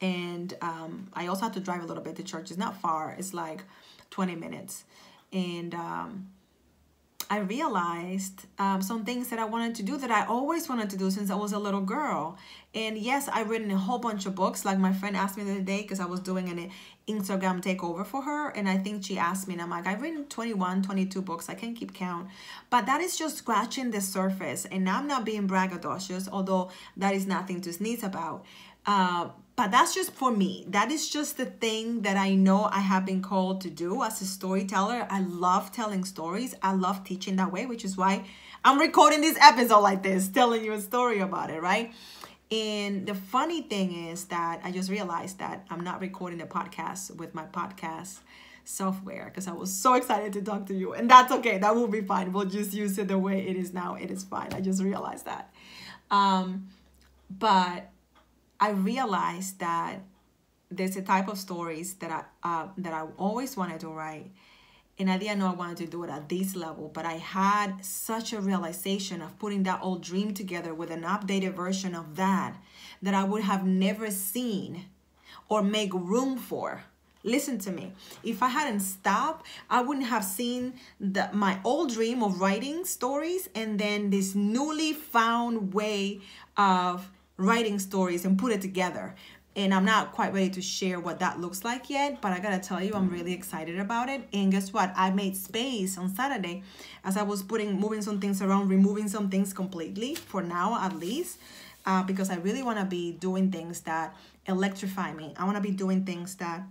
And 0.00 0.55
um, 0.62 1.09
I 1.12 1.26
also 1.26 1.43
had 1.43 1.53
to 1.55 1.61
drive 1.61 1.83
a 1.83 1.87
little 1.87 2.03
bit 2.03 2.17
to 2.17 2.23
church. 2.23 2.50
It's 2.50 2.59
not 2.59 2.81
far, 2.81 3.14
it's 3.19 3.35
like 3.35 3.64
20 4.11 4.35
minutes. 4.35 4.85
And 5.33 5.75
um, 5.75 6.29
I 7.29 7.38
realized 7.38 8.47
um, 8.59 8.81
some 8.83 9.05
things 9.05 9.29
that 9.29 9.38
I 9.38 9.45
wanted 9.45 9.75
to 9.76 9.83
do 9.83 9.97
that 9.99 10.11
I 10.11 10.26
always 10.26 10.69
wanted 10.69 10.91
to 10.91 10.97
do 10.97 11.11
since 11.11 11.31
I 11.31 11.35
was 11.35 11.53
a 11.53 11.59
little 11.59 11.81
girl. 11.81 12.38
And 12.75 12.99
yes, 12.99 13.28
I've 13.28 13.50
written 13.50 13.71
a 13.71 13.78
whole 13.78 13.99
bunch 13.99 14.26
of 14.26 14.35
books. 14.35 14.64
Like 14.64 14.78
my 14.78 14.93
friend 14.93 15.16
asked 15.16 15.37
me 15.37 15.45
the 15.45 15.52
other 15.52 15.61
day 15.61 15.83
because 15.83 16.00
I 16.00 16.07
was 16.07 16.21
doing 16.21 16.49
an 16.49 16.71
Instagram 17.07 17.62
takeover 17.62 18.04
for 18.04 18.23
her. 18.23 18.49
And 18.50 18.69
I 18.69 18.78
think 18.78 19.04
she 19.04 19.16
asked 19.16 19.47
me, 19.47 19.54
and 19.54 19.62
I'm 19.62 19.71
like, 19.71 19.87
I've 19.87 20.02
written 20.02 20.25
21, 20.25 20.83
22 20.83 21.23
books. 21.23 21.49
I 21.49 21.54
can't 21.54 21.76
keep 21.76 21.95
count. 21.95 22.28
But 22.71 22.87
that 22.87 23.00
is 23.00 23.16
just 23.16 23.37
scratching 23.37 23.93
the 23.93 24.00
surface. 24.00 24.64
And 24.64 24.88
I'm 24.88 25.07
not 25.07 25.25
being 25.25 25.47
braggadocious, 25.47 26.28
although 26.31 26.71
that 26.97 27.14
is 27.14 27.26
nothing 27.26 27.61
to 27.62 27.73
sneeze 27.73 28.02
about. 28.02 28.45
Uh, 28.87 29.28
but 29.57 29.71
that's 29.71 29.95
just 29.95 30.11
for 30.12 30.33
me. 30.33 30.64
That 30.69 30.90
is 30.90 31.09
just 31.09 31.37
the 31.37 31.47
thing 31.47 32.02
that 32.02 32.16
I 32.16 32.35
know 32.35 32.64
I 32.64 32.81
have 32.81 33.07
been 33.07 33.23
called 33.23 33.61
to 33.61 33.71
do 33.71 34.02
as 34.02 34.21
a 34.21 34.26
storyteller. 34.26 35.07
I 35.09 35.21
love 35.21 35.71
telling 35.71 36.04
stories. 36.04 36.57
I 36.61 36.73
love 36.73 37.04
teaching 37.04 37.37
that 37.37 37.52
way, 37.52 37.66
which 37.66 37.85
is 37.85 37.97
why 37.97 38.25
I'm 38.64 38.81
recording 38.81 39.21
this 39.21 39.38
episode 39.40 39.81
like 39.81 40.02
this, 40.02 40.26
telling 40.26 40.64
you 40.64 40.73
a 40.73 40.81
story 40.81 41.21
about 41.21 41.50
it, 41.50 41.62
right? 41.62 41.93
And 42.51 43.07
the 43.07 43.15
funny 43.15 43.63
thing 43.63 44.09
is 44.09 44.27
that 44.27 44.61
I 44.63 44.71
just 44.71 44.91
realized 44.91 45.39
that 45.39 45.67
I'm 45.71 45.83
not 45.83 46.01
recording 46.01 46.39
the 46.39 46.45
podcast 46.45 47.17
with 47.17 47.35
my 47.35 47.47
podcast 47.47 48.19
software 48.65 49.27
because 49.27 49.47
I 49.49 49.53
was 49.53 49.73
so 49.73 49.95
excited 49.95 50.33
to 50.35 50.43
talk 50.43 50.67
to 50.67 50.75
you. 50.75 50.93
And 50.95 51.11
that's 51.11 51.33
okay. 51.33 51.59
That 51.59 51.75
will 51.75 51.89
be 51.89 52.01
fine. 52.01 52.33
We'll 52.33 52.45
just 52.47 52.73
use 52.73 52.99
it 52.99 53.09
the 53.09 53.19
way 53.19 53.47
it 53.47 53.57
is 53.57 53.73
now. 53.73 53.95
It 53.95 54.11
is 54.11 54.25
fine. 54.25 54.53
I 54.53 54.61
just 54.61 54.83
realized 54.83 55.27
that. 55.27 55.53
Um, 56.11 56.69
but 57.31 57.91
I 58.61 58.71
realized 58.71 59.59
that 59.61 60.01
there's 60.71 60.97
a 60.97 61.03
type 61.03 61.29
of 61.29 61.39
stories 61.39 61.95
that 61.95 62.11
I 62.11 62.25
uh, 62.43 62.69
that 62.79 62.93
I 62.93 63.07
always 63.17 63.57
wanted 63.57 63.81
to 63.81 63.89
write, 63.89 64.31
and 64.99 65.11
I 65.11 65.19
didn't 65.19 65.41
know 65.41 65.49
I 65.49 65.55
wanted 65.55 65.79
to 65.79 65.87
do 65.87 66.05
it 66.05 66.11
at 66.11 66.29
this 66.29 66.55
level. 66.55 66.91
But 66.93 67.05
I 67.05 67.15
had 67.15 67.85
such 67.85 68.33
a 68.33 68.41
realization 68.41 69.23
of 69.23 69.39
putting 69.39 69.65
that 69.65 69.81
old 69.83 70.03
dream 70.03 70.35
together 70.35 70.75
with 70.75 70.91
an 70.91 71.03
updated 71.03 71.55
version 71.55 71.95
of 71.95 72.17
that 72.17 72.57
that 73.03 73.15
I 73.15 73.25
would 73.25 73.43
have 73.43 73.67
never 73.67 74.11
seen 74.11 74.87
or 75.49 75.63
make 75.63 75.93
room 75.93 76.39
for. 76.39 76.85
Listen 77.25 77.59
to 77.61 77.73
me. 77.73 77.93
If 78.23 78.43
I 78.43 78.49
hadn't 78.49 78.81
stopped, 78.81 79.47
I 79.71 79.81
wouldn't 79.81 80.07
have 80.07 80.25
seen 80.25 80.75
the, 81.01 81.31
my 81.33 81.59
old 81.65 81.93
dream 81.93 82.23
of 82.23 82.41
writing 82.41 82.85
stories 82.85 83.49
and 83.55 83.79
then 83.79 84.11
this 84.11 84.35
newly 84.35 84.93
found 84.93 85.73
way 85.73 86.21
of 86.57 87.11
writing 87.37 87.79
stories 87.79 88.25
and 88.25 88.39
put 88.39 88.53
it 88.53 88.61
together 88.61 89.15
and 89.56 89.73
I'm 89.73 89.84
not 89.84 90.12
quite 90.12 90.32
ready 90.32 90.50
to 90.50 90.62
share 90.62 90.99
what 90.99 91.20
that 91.20 91.40
looks 91.40 91.64
like 91.64 91.88
yet, 91.88 92.20
but 92.20 92.32
I 92.32 92.40
gotta 92.40 92.58
tell 92.58 92.82
you, 92.82 92.92
I'm 92.94 93.08
really 93.08 93.32
excited 93.32 93.78
about 93.78 94.08
it. 94.08 94.23
And 94.32 94.50
guess 94.50 94.73
what? 94.73 94.92
I 94.96 95.11
made 95.11 95.37
space 95.37 95.96
on 95.96 96.12
Saturday 96.14 96.62
as 97.04 97.16
I 97.16 97.23
was 97.23 97.42
putting, 97.42 97.78
moving 97.78 98.02
some 98.02 98.20
things 98.20 98.42
around, 98.42 98.68
removing 98.68 99.08
some 99.08 99.30
things 99.30 99.52
completely 99.52 100.14
for 100.16 100.42
now 100.42 100.78
at 100.84 100.96
least, 100.96 101.38
uh, 101.87 102.02
because 102.02 102.30
I 102.30 102.37
really 102.37 102.62
wanna 102.62 102.84
be 102.84 103.12
doing 103.12 103.52
things 103.52 103.80
that 103.82 104.16
electrify 104.46 105.12
me. 105.12 105.34
I 105.37 105.44
wanna 105.44 105.61
be 105.61 105.70
doing 105.70 106.04
things 106.04 106.34
that 106.37 106.62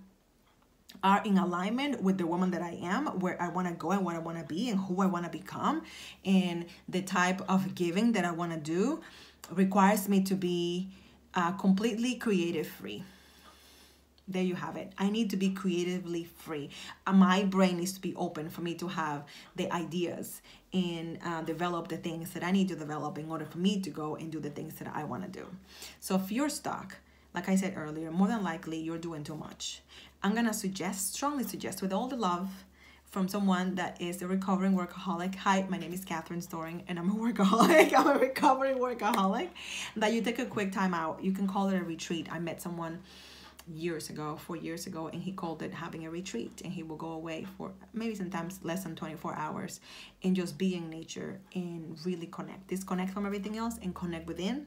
are 1.04 1.22
in 1.26 1.38
alignment 1.38 2.02
with 2.02 2.18
the 2.18 2.26
woman 2.26 2.52
that 2.52 2.62
I 2.62 2.80
am, 2.82 3.08
where 3.20 3.42
I 3.42 3.50
want 3.50 3.68
to 3.68 3.74
go 3.74 3.92
and 3.92 4.06
what 4.06 4.16
I 4.16 4.20
want 4.20 4.38
to 4.38 4.46
be 4.46 4.70
and 4.70 4.80
who 4.80 5.02
I 5.02 5.06
want 5.06 5.26
to 5.26 5.32
become, 5.32 5.84
and 6.24 6.66
the 6.88 7.02
type 7.02 7.42
of 7.50 7.76
giving 7.76 8.14
that 8.14 8.24
I 8.24 8.32
want 8.32 8.54
to 8.54 8.60
do 8.60 9.02
requires 9.52 10.08
me 10.08 10.22
to 10.24 10.36
be 10.36 10.88
uh, 11.36 11.52
completely 11.54 12.16
creative 12.16 12.68
free. 12.68 13.04
There 14.28 14.44
you 14.44 14.56
have 14.56 14.78
it. 14.78 14.94
I 14.98 15.10
need 15.10 15.30
to 15.32 15.38
be 15.38 15.50
creatively 15.50 16.24
free. 16.24 16.70
Uh, 17.06 17.12
my 17.12 17.44
brain 17.44 17.78
needs 17.78 17.92
to 17.94 18.02
be 18.02 18.16
open 18.16 18.50
for 18.50 18.62
me 18.62 18.74
to 18.76 18.88
have 18.88 19.26
the 19.58 19.70
ideas 19.72 20.42
and 20.72 21.20
uh, 21.26 21.42
develop 21.42 21.90
the 21.90 21.98
things 21.98 22.32
that 22.32 22.44
I 22.44 22.52
need 22.52 22.70
to 22.70 22.76
develop 22.76 23.18
in 23.18 23.30
order 23.30 23.46
for 23.46 23.58
me 23.58 23.82
to 23.82 23.90
go 23.90 24.16
and 24.16 24.32
do 24.32 24.40
the 24.40 24.50
things 24.50 24.76
that 24.76 24.90
I 24.94 25.04
want 25.04 25.24
to 25.24 25.30
do. 25.30 25.46
So 26.00 26.16
if 26.16 26.32
you're 26.32 26.50
stuck, 26.50 26.96
like 27.36 27.50
I 27.50 27.56
said 27.56 27.74
earlier, 27.76 28.12
more 28.12 28.28
than 28.28 28.44
likely 28.44 28.80
you're 28.80 28.98
doing 28.98 29.24
too 29.24 29.36
much. 29.36 29.82
I'm 30.22 30.34
going 30.34 30.46
to 30.46 30.54
suggest, 30.54 31.14
strongly 31.16 31.44
suggest, 31.44 31.82
with 31.82 31.92
all 31.92 32.08
the 32.08 32.16
love 32.16 32.50
from 33.14 33.28
someone 33.28 33.76
that 33.76 34.02
is 34.02 34.24
a 34.24 34.28
recovering 34.28 34.76
workaholic. 34.76 35.36
Hi, 35.36 35.68
my 35.70 35.78
name 35.78 35.94
is 35.94 36.04
Catherine 36.04 36.42
Storing, 36.42 36.84
and 36.88 36.98
I'm 36.98 37.12
a 37.12 37.14
workaholic. 37.32 37.94
I'm 37.94 38.08
a 38.08 38.18
recovering 38.18 38.80
workaholic. 38.80 39.50
That 39.96 40.14
you 40.14 40.24
take 40.24 40.40
a 40.40 40.48
quick 40.48 40.72
time 40.72 40.96
out. 40.96 41.24
You 41.24 41.32
can 41.32 41.48
call 41.48 41.70
it 41.70 41.78
a 41.78 41.84
retreat. 41.84 42.28
I 42.32 42.40
met 42.40 42.60
someone 42.60 43.02
years 43.72 44.10
ago, 44.10 44.36
four 44.36 44.56
years 44.56 44.88
ago, 44.88 45.12
and 45.14 45.22
he 45.22 45.32
called 45.32 45.62
it 45.62 45.72
having 45.72 46.08
a 46.08 46.10
retreat. 46.10 46.64
And 46.66 46.74
he 46.74 46.82
will 46.82 46.96
go 46.96 47.12
away 47.12 47.46
for 47.56 47.72
maybe 47.94 48.16
sometimes 48.16 48.60
less 48.64 48.84
than 48.84 48.96
24 48.96 49.36
hours 49.36 49.80
and 50.24 50.36
just 50.36 50.58
be 50.58 50.74
in 50.74 50.90
nature 50.90 51.40
and 51.54 51.96
really 52.04 52.26
connect. 52.26 52.68
Disconnect 52.70 53.14
from 53.14 53.28
everything 53.28 53.60
else 53.60 53.78
and 53.84 53.94
connect 53.94 54.26
within, 54.26 54.66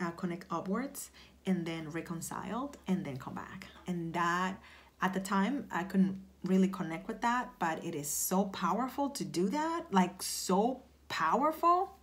uh, 0.00 0.10
connect 0.12 0.46
upwards, 0.50 1.10
and 1.44 1.66
then 1.66 1.90
reconciled, 1.90 2.78
and 2.88 3.04
then 3.04 3.18
come 3.18 3.34
back. 3.34 3.66
And 3.86 4.14
that 4.14 4.58
at 5.02 5.12
the 5.12 5.20
time, 5.20 5.66
I 5.70 5.84
couldn't 5.84 6.22
really 6.44 6.68
connect 6.68 7.08
with 7.08 7.20
that, 7.22 7.50
but 7.58 7.84
it 7.84 7.94
is 7.94 8.08
so 8.08 8.44
powerful 8.44 9.10
to 9.10 9.24
do 9.24 9.48
that. 9.48 9.86
Like, 9.90 10.22
so 10.22 10.82
powerful. 11.08 11.96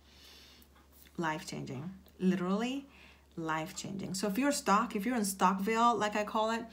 Life 1.16 1.46
changing. 1.46 1.90
Literally 2.18 2.86
life 3.36 3.74
changing. 3.74 4.14
So, 4.14 4.28
if 4.28 4.38
you're 4.38 4.52
stuck, 4.52 4.94
if 4.96 5.06
you're 5.06 5.16
in 5.16 5.22
Stuckville, 5.22 5.98
like 5.98 6.16
I 6.16 6.24
call 6.24 6.50
it, 6.50 6.64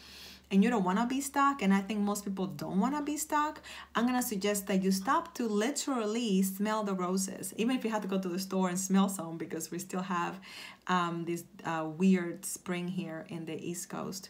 and 0.52 0.64
you 0.64 0.70
don't 0.70 0.84
want 0.84 0.98
to 0.98 1.06
be 1.06 1.22
stuck, 1.22 1.62
and 1.62 1.74
I 1.74 1.82
think 1.82 2.00
most 2.00 2.26
people 2.26 2.48
don't 2.48 2.80
want 2.80 2.96
to 2.96 3.04
be 3.04 3.18
stuck, 3.18 3.62
I'm 3.96 4.08
going 4.08 4.20
to 4.20 4.28
suggest 4.28 4.68
that 4.68 4.82
you 4.82 4.92
stop 4.92 5.36
to 5.36 5.48
literally 5.48 6.42
smell 6.42 6.84
the 6.84 6.94
roses, 6.94 7.54
even 7.56 7.76
if 7.76 7.84
you 7.84 7.92
have 7.92 8.02
to 8.02 8.08
go 8.08 8.20
to 8.20 8.28
the 8.28 8.40
store 8.40 8.70
and 8.70 8.80
smell 8.80 9.10
some 9.10 9.38
because 9.38 9.70
we 9.70 9.78
still 9.78 10.02
have 10.02 10.40
um, 10.88 11.26
this 11.26 11.44
uh, 11.66 11.88
weird 11.88 12.46
spring 12.46 12.88
here 12.88 13.26
in 13.30 13.46
the 13.46 13.64
East 13.64 13.90
Coast. 13.90 14.30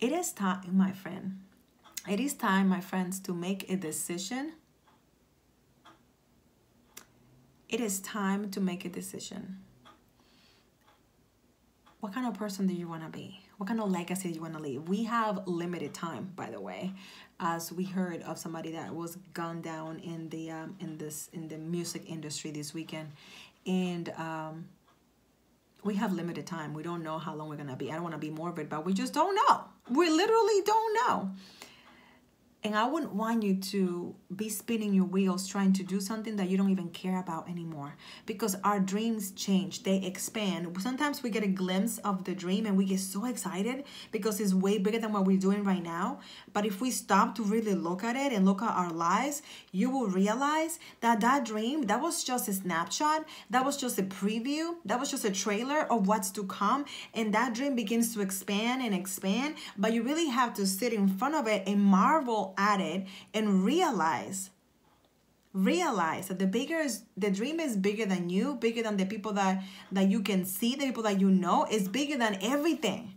It 0.00 0.12
is 0.12 0.32
time, 0.32 0.76
my 0.76 0.92
friend, 0.92 1.40
it 2.08 2.20
is 2.20 2.34
time, 2.34 2.68
my 2.68 2.80
friends, 2.80 3.18
to 3.20 3.32
make 3.32 3.70
a 3.70 3.76
decision. 3.76 4.52
It 7.68 7.80
is 7.80 8.00
time 8.00 8.50
to 8.50 8.60
make 8.60 8.84
a 8.84 8.88
decision. 8.88 9.58
What 12.00 12.12
kind 12.12 12.26
of 12.26 12.34
person 12.34 12.66
do 12.66 12.74
you 12.74 12.86
want 12.86 13.02
to 13.02 13.08
be? 13.08 13.40
What 13.56 13.66
kind 13.66 13.80
of 13.80 13.90
legacy 13.90 14.28
do 14.28 14.34
you 14.34 14.42
want 14.42 14.54
to 14.54 14.60
leave? 14.60 14.88
We 14.88 15.04
have 15.04 15.46
limited 15.46 15.94
time, 15.94 16.32
by 16.36 16.50
the 16.50 16.60
way, 16.60 16.92
as 17.40 17.72
we 17.72 17.84
heard 17.84 18.20
of 18.22 18.36
somebody 18.36 18.72
that 18.72 18.94
was 18.94 19.16
gunned 19.32 19.62
down 19.62 20.00
in 20.00 20.28
the 20.28 20.50
um, 20.50 20.76
in 20.80 20.98
this 20.98 21.30
in 21.32 21.48
the 21.48 21.56
music 21.56 22.02
industry 22.06 22.50
this 22.50 22.74
weekend, 22.74 23.12
and 23.66 24.10
um, 24.18 24.66
we 25.82 25.94
have 25.94 26.12
limited 26.12 26.46
time. 26.46 26.74
We 26.74 26.82
don't 26.82 27.02
know 27.02 27.18
how 27.18 27.34
long 27.34 27.48
we're 27.48 27.56
gonna 27.56 27.76
be. 27.76 27.90
I 27.90 27.94
don't 27.94 28.02
want 28.02 28.14
to 28.14 28.18
be 28.18 28.30
morbid, 28.30 28.68
but 28.68 28.84
we 28.84 28.92
just 28.92 29.14
don't 29.14 29.34
know. 29.34 29.64
We 29.90 30.10
literally 30.10 30.60
don't 30.66 30.94
know. 30.94 31.30
And 32.66 32.74
I 32.74 32.86
wouldn't 32.86 33.12
want 33.12 33.42
you 33.42 33.56
to 33.56 34.14
be 34.34 34.48
spinning 34.48 34.94
your 34.94 35.04
wheels 35.04 35.46
trying 35.46 35.74
to 35.74 35.82
do 35.82 36.00
something 36.00 36.36
that 36.36 36.48
you 36.48 36.56
don't 36.56 36.70
even 36.70 36.88
care 36.88 37.20
about 37.20 37.46
anymore 37.46 37.94
because 38.24 38.56
our 38.64 38.80
dreams 38.80 39.32
change, 39.32 39.82
they 39.82 39.96
expand. 39.98 40.74
Sometimes 40.80 41.22
we 41.22 41.28
get 41.28 41.44
a 41.44 41.48
glimpse 41.48 41.98
of 41.98 42.24
the 42.24 42.34
dream 42.34 42.64
and 42.64 42.74
we 42.78 42.86
get 42.86 43.00
so 43.00 43.26
excited 43.26 43.84
because 44.12 44.40
it's 44.40 44.54
way 44.54 44.78
bigger 44.78 44.98
than 44.98 45.12
what 45.12 45.26
we're 45.26 45.36
doing 45.38 45.62
right 45.62 45.82
now. 45.82 46.20
But 46.54 46.64
if 46.64 46.80
we 46.80 46.90
stop 46.90 47.34
to 47.34 47.42
really 47.42 47.74
look 47.74 48.02
at 48.02 48.16
it 48.16 48.32
and 48.32 48.46
look 48.46 48.62
at 48.62 48.70
our 48.70 48.90
lives, 48.90 49.42
you 49.70 49.90
will 49.90 50.06
realize 50.06 50.78
that 51.02 51.20
that 51.20 51.44
dream, 51.44 51.82
that 51.82 52.00
was 52.00 52.24
just 52.24 52.48
a 52.48 52.54
snapshot, 52.54 53.26
that 53.50 53.62
was 53.62 53.76
just 53.76 53.98
a 53.98 54.04
preview, 54.04 54.76
that 54.86 54.98
was 54.98 55.10
just 55.10 55.26
a 55.26 55.30
trailer 55.30 55.80
of 55.92 56.08
what's 56.08 56.30
to 56.30 56.44
come. 56.44 56.86
And 57.12 57.34
that 57.34 57.52
dream 57.52 57.76
begins 57.76 58.14
to 58.14 58.22
expand 58.22 58.80
and 58.80 58.94
expand, 58.94 59.56
but 59.76 59.92
you 59.92 60.02
really 60.02 60.28
have 60.28 60.54
to 60.54 60.66
sit 60.66 60.94
in 60.94 61.08
front 61.08 61.34
of 61.34 61.46
it 61.46 61.68
and 61.68 61.78
marvel 61.78 62.53
at 62.56 62.80
it 62.80 63.06
and 63.32 63.64
realize 63.64 64.50
realize 65.52 66.28
that 66.28 66.40
the 66.40 66.46
bigger 66.46 66.78
is 66.78 67.04
the 67.16 67.30
dream 67.30 67.60
is 67.60 67.76
bigger 67.76 68.04
than 68.04 68.28
you 68.28 68.56
bigger 68.56 68.82
than 68.82 68.96
the 68.96 69.06
people 69.06 69.32
that 69.32 69.62
that 69.92 70.10
you 70.10 70.20
can 70.20 70.44
see 70.44 70.74
the 70.74 70.84
people 70.84 71.04
that 71.04 71.20
you 71.20 71.30
know 71.30 71.64
is 71.70 71.88
bigger 71.88 72.18
than 72.18 72.36
everything 72.42 73.13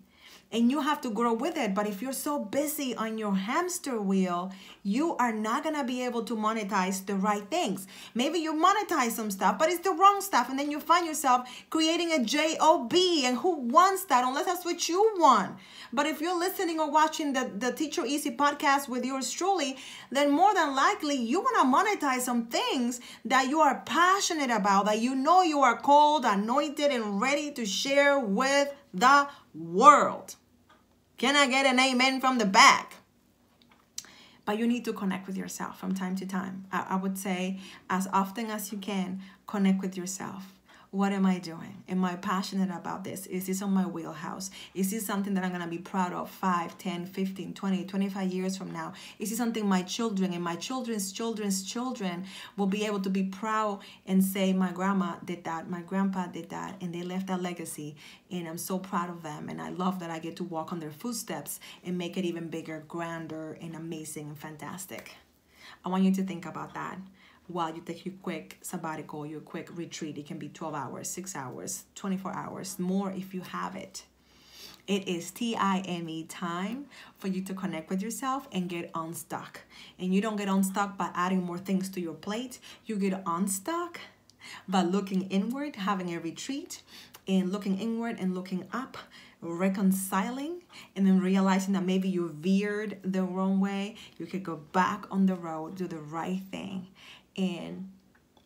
and 0.51 0.72
you 0.72 0.82
have 0.82 1.01
to 1.01 1.10
grow 1.10 1.34
with 1.34 1.58
it. 1.58 1.74
But 1.74 1.88
if 1.88 2.01
you're 2.01 2.13
so 2.13 2.39
busy 2.39 2.96
on 2.96 3.18
your 3.18 3.36
hamster 3.36 4.00
wheel, 4.00 4.51
you 4.84 5.16
are 5.18 5.34
not 5.34 5.63
gonna 5.63 5.84
be 5.84 6.04
able 6.04 6.24
to 6.24 6.36
monetize 6.36 7.06
the 7.06 7.16
right 7.16 7.50
things. 7.50 7.88
Maybe 8.16 8.39
you 8.39 8.54
monetize 8.54 9.12
some 9.12 9.32
stuff, 9.32 9.60
but 9.60 9.70
it's 9.70 9.84
the 9.84 9.92
wrong 9.92 10.22
stuff, 10.22 10.50
and 10.50 10.58
then 10.58 10.72
you 10.72 10.80
find 10.80 11.06
yourself 11.06 11.50
creating 11.70 12.12
a 12.13 12.24
job. 12.24 12.94
And 12.98 13.38
who 13.38 13.60
wants 13.60 14.06
that 14.06 14.24
unless 14.25 14.46
that's 14.46 14.66
what 14.66 14.88
you 14.88 15.13
want? 15.18 15.58
But 15.92 16.06
if 16.06 16.22
you're 16.22 16.38
listening 16.38 16.80
or 16.80 16.89
watching 16.89 17.34
the, 17.34 17.51
the 17.58 17.72
Teacher 17.72 18.06
Easy 18.06 18.32
podcast 18.32 18.88
with 18.88 19.06
yours 19.06 19.32
truly, 19.32 19.77
then 20.12 20.32
more 20.32 20.54
than 20.54 20.75
likely 20.75 21.16
you 21.16 21.42
wanna 21.42 21.72
monetize 21.72 22.22
some 22.22 22.46
things 22.46 23.00
that 23.25 23.50
you 23.50 23.60
are 23.60 23.82
passionate 23.86 24.51
about, 24.51 24.86
that 24.86 25.00
you 25.00 25.16
know 25.16 25.42
you 25.42 25.60
are 25.60 25.77
called, 25.77 26.25
anointed, 26.25 26.92
and 26.92 27.22
ready 27.22 27.51
to 27.51 27.66
share 27.66 28.20
with 28.20 28.74
the 29.00 29.27
world. 29.54 30.36
Can 31.18 31.36
I 31.36 31.48
get 31.48 31.66
an 31.66 31.80
amen 31.80 32.22
from 32.22 32.38
the 32.38 32.46
back? 32.46 32.96
But 34.46 34.58
you 34.58 34.68
need 34.68 34.86
to 34.86 34.94
connect 34.94 35.27
with 35.27 35.36
yourself 35.36 35.80
from 35.80 35.94
time 35.94 36.16
to 36.18 36.25
time. 36.25 36.66
I, 36.72 36.88
I 36.92 36.96
would 36.96 37.18
say, 37.18 37.60
as 37.89 38.08
often 38.13 38.50
as 38.50 38.72
you 38.72 38.77
can, 38.77 39.22
connect 39.46 39.82
with 39.82 39.98
yourself 39.98 40.56
what 40.98 41.12
am 41.12 41.27
I 41.27 41.38
doing? 41.38 41.84
Am 41.88 42.04
I 42.04 42.16
passionate 42.16 42.75
about 42.75 43.04
this? 43.04 43.27
Is 43.27 43.46
this 43.46 43.62
on 43.62 43.72
my 43.72 43.86
wheelhouse? 43.86 44.50
Is 44.74 44.89
this 44.89 45.06
something 45.06 45.36
that 45.36 45.44
I'm 45.44 45.51
going 45.51 45.62
to 45.62 45.68
be 45.68 45.77
proud 45.77 46.12
of 46.12 46.27
5, 46.27 46.75
10, 46.80 47.06
15, 47.06 47.54
20, 47.54 47.86
25 47.86 48.34
years 48.34 48.58
from 48.58 48.72
now? 48.72 48.94
Is 49.20 49.30
this 49.30 49.38
something 49.38 49.68
my 49.68 49.84
children 49.84 50.34
and 50.34 50.44
my 50.44 50.56
children's 50.56 51.12
children's 51.12 51.62
children 51.62 52.25
will 52.58 52.66
be 52.66 52.84
able 52.84 53.00
to 53.01 53.12
be 53.12 53.22
proud 53.22 53.82
and 54.08 54.24
say, 54.24 54.54
my 54.54 54.72
grandma 54.72 55.18
did 55.24 55.44
that, 55.44 55.70
my 55.70 55.81
grandpa 55.81 56.25
did 56.25 56.50
that, 56.50 56.77
and 56.81 56.92
they 56.96 57.03
left 57.03 57.27
that 57.27 57.44
legacy, 57.44 57.96
and 58.31 58.48
I'm 58.48 58.57
so 58.57 58.79
proud 58.79 59.12
of 59.12 59.22
them, 59.22 59.50
and 59.50 59.62
I 59.62 59.70
love 59.70 60.00
that 60.00 60.10
I 60.10 60.18
get 60.18 60.36
to 60.38 60.44
walk 60.44 60.74
on 60.74 60.79
their 60.79 60.90
footsteps 60.90 61.60
and 61.83 61.96
make 61.96 62.18
it 62.18 62.25
even 62.25 62.48
bigger, 62.48 62.83
grander, 62.88 63.55
and 63.62 63.75
amazing 63.75 64.29
and 64.29 64.38
fantastic. 64.40 65.12
I 65.86 65.90
want 65.90 66.05
you 66.05 66.14
to 66.16 66.24
think 66.24 66.48
about 66.48 66.74
that 66.74 66.98
while 67.48 67.74
you 67.74 67.81
take 67.81 68.05
your 68.05 68.16
quick 68.22 68.57
sabbatical, 68.62 69.25
your 69.25 69.40
quick 69.42 69.70
retreat. 69.75 70.18
It 70.18 70.25
can 70.25 70.38
be 70.38 70.50
12 70.50 70.75
hours, 70.75 71.10
6 71.10 71.36
hours, 71.36 71.86
24 71.96 72.33
hours, 72.33 72.79
more 72.79 73.12
if 73.12 73.33
you 73.33 73.42
have 73.42 73.75
it. 73.75 74.03
It 74.88 75.07
is 75.07 75.31
T-I-M-E 75.31 76.24
time 76.25 76.86
for 77.18 77.27
you 77.27 77.42
to 77.42 77.53
connect 77.53 77.90
with 77.90 78.01
yourself 78.01 78.48
and 78.53 78.70
get 78.70 78.90
unstuck. 78.96 79.62
And 80.00 80.14
you 80.14 80.22
don't 80.22 80.38
get 80.38 80.48
unstuck 80.48 80.98
by 80.98 81.10
adding 81.14 81.44
more 81.44 81.57
things 81.57 81.90
to 81.90 82.00
your 82.00 82.14
plate. 82.14 82.60
You 82.86 82.96
get 82.96 83.22
unstuck 83.25 84.00
by 84.66 84.83
looking 84.83 85.24
inward, 85.24 85.75
having 85.75 86.14
a 86.16 86.20
retreat, 86.20 86.83
and 87.27 87.51
looking 87.51 87.77
inward 87.79 88.18
and 88.18 88.33
looking 88.33 88.66
up, 88.72 88.98
reconciling, 89.42 90.64
and 90.96 91.05
then 91.05 91.20
realizing 91.20 91.74
that 91.74 91.83
maybe 91.83 92.07
you 92.07 92.29
veered 92.29 92.98
the 93.03 93.24
wrong 93.24 93.60
way. 93.60 93.96
You 94.18 94.25
could 94.25 94.44
go 94.44 94.55
back 94.72 95.05
on 95.12 95.25
the 95.25 95.36
road, 95.36 95.75
do 95.75 95.88
the 95.88 95.98
right 95.98 96.42
thing, 96.50 96.88
and 97.37 97.91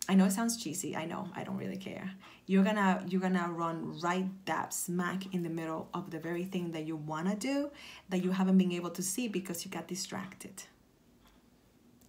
I 0.09 0.15
know 0.15 0.25
it 0.25 0.31
sounds 0.31 0.61
cheesy. 0.61 0.95
I 0.95 1.05
know. 1.05 1.29
I 1.35 1.43
don't 1.43 1.57
really 1.57 1.77
care. 1.77 2.11
You're 2.45 2.63
gonna 2.63 3.05
you're 3.07 3.21
gonna 3.21 3.49
run 3.49 3.99
right 4.01 4.27
dab 4.45 4.73
smack 4.73 5.33
in 5.33 5.43
the 5.43 5.49
middle 5.49 5.89
of 5.93 6.11
the 6.11 6.19
very 6.19 6.43
thing 6.43 6.71
that 6.71 6.85
you 6.85 6.95
wanna 6.95 7.35
do 7.35 7.71
that 8.09 8.23
you 8.23 8.31
haven't 8.31 8.57
been 8.57 8.71
able 8.71 8.89
to 8.91 9.01
see 9.03 9.27
because 9.27 9.63
you 9.63 9.71
got 9.71 9.87
distracted. 9.87 10.63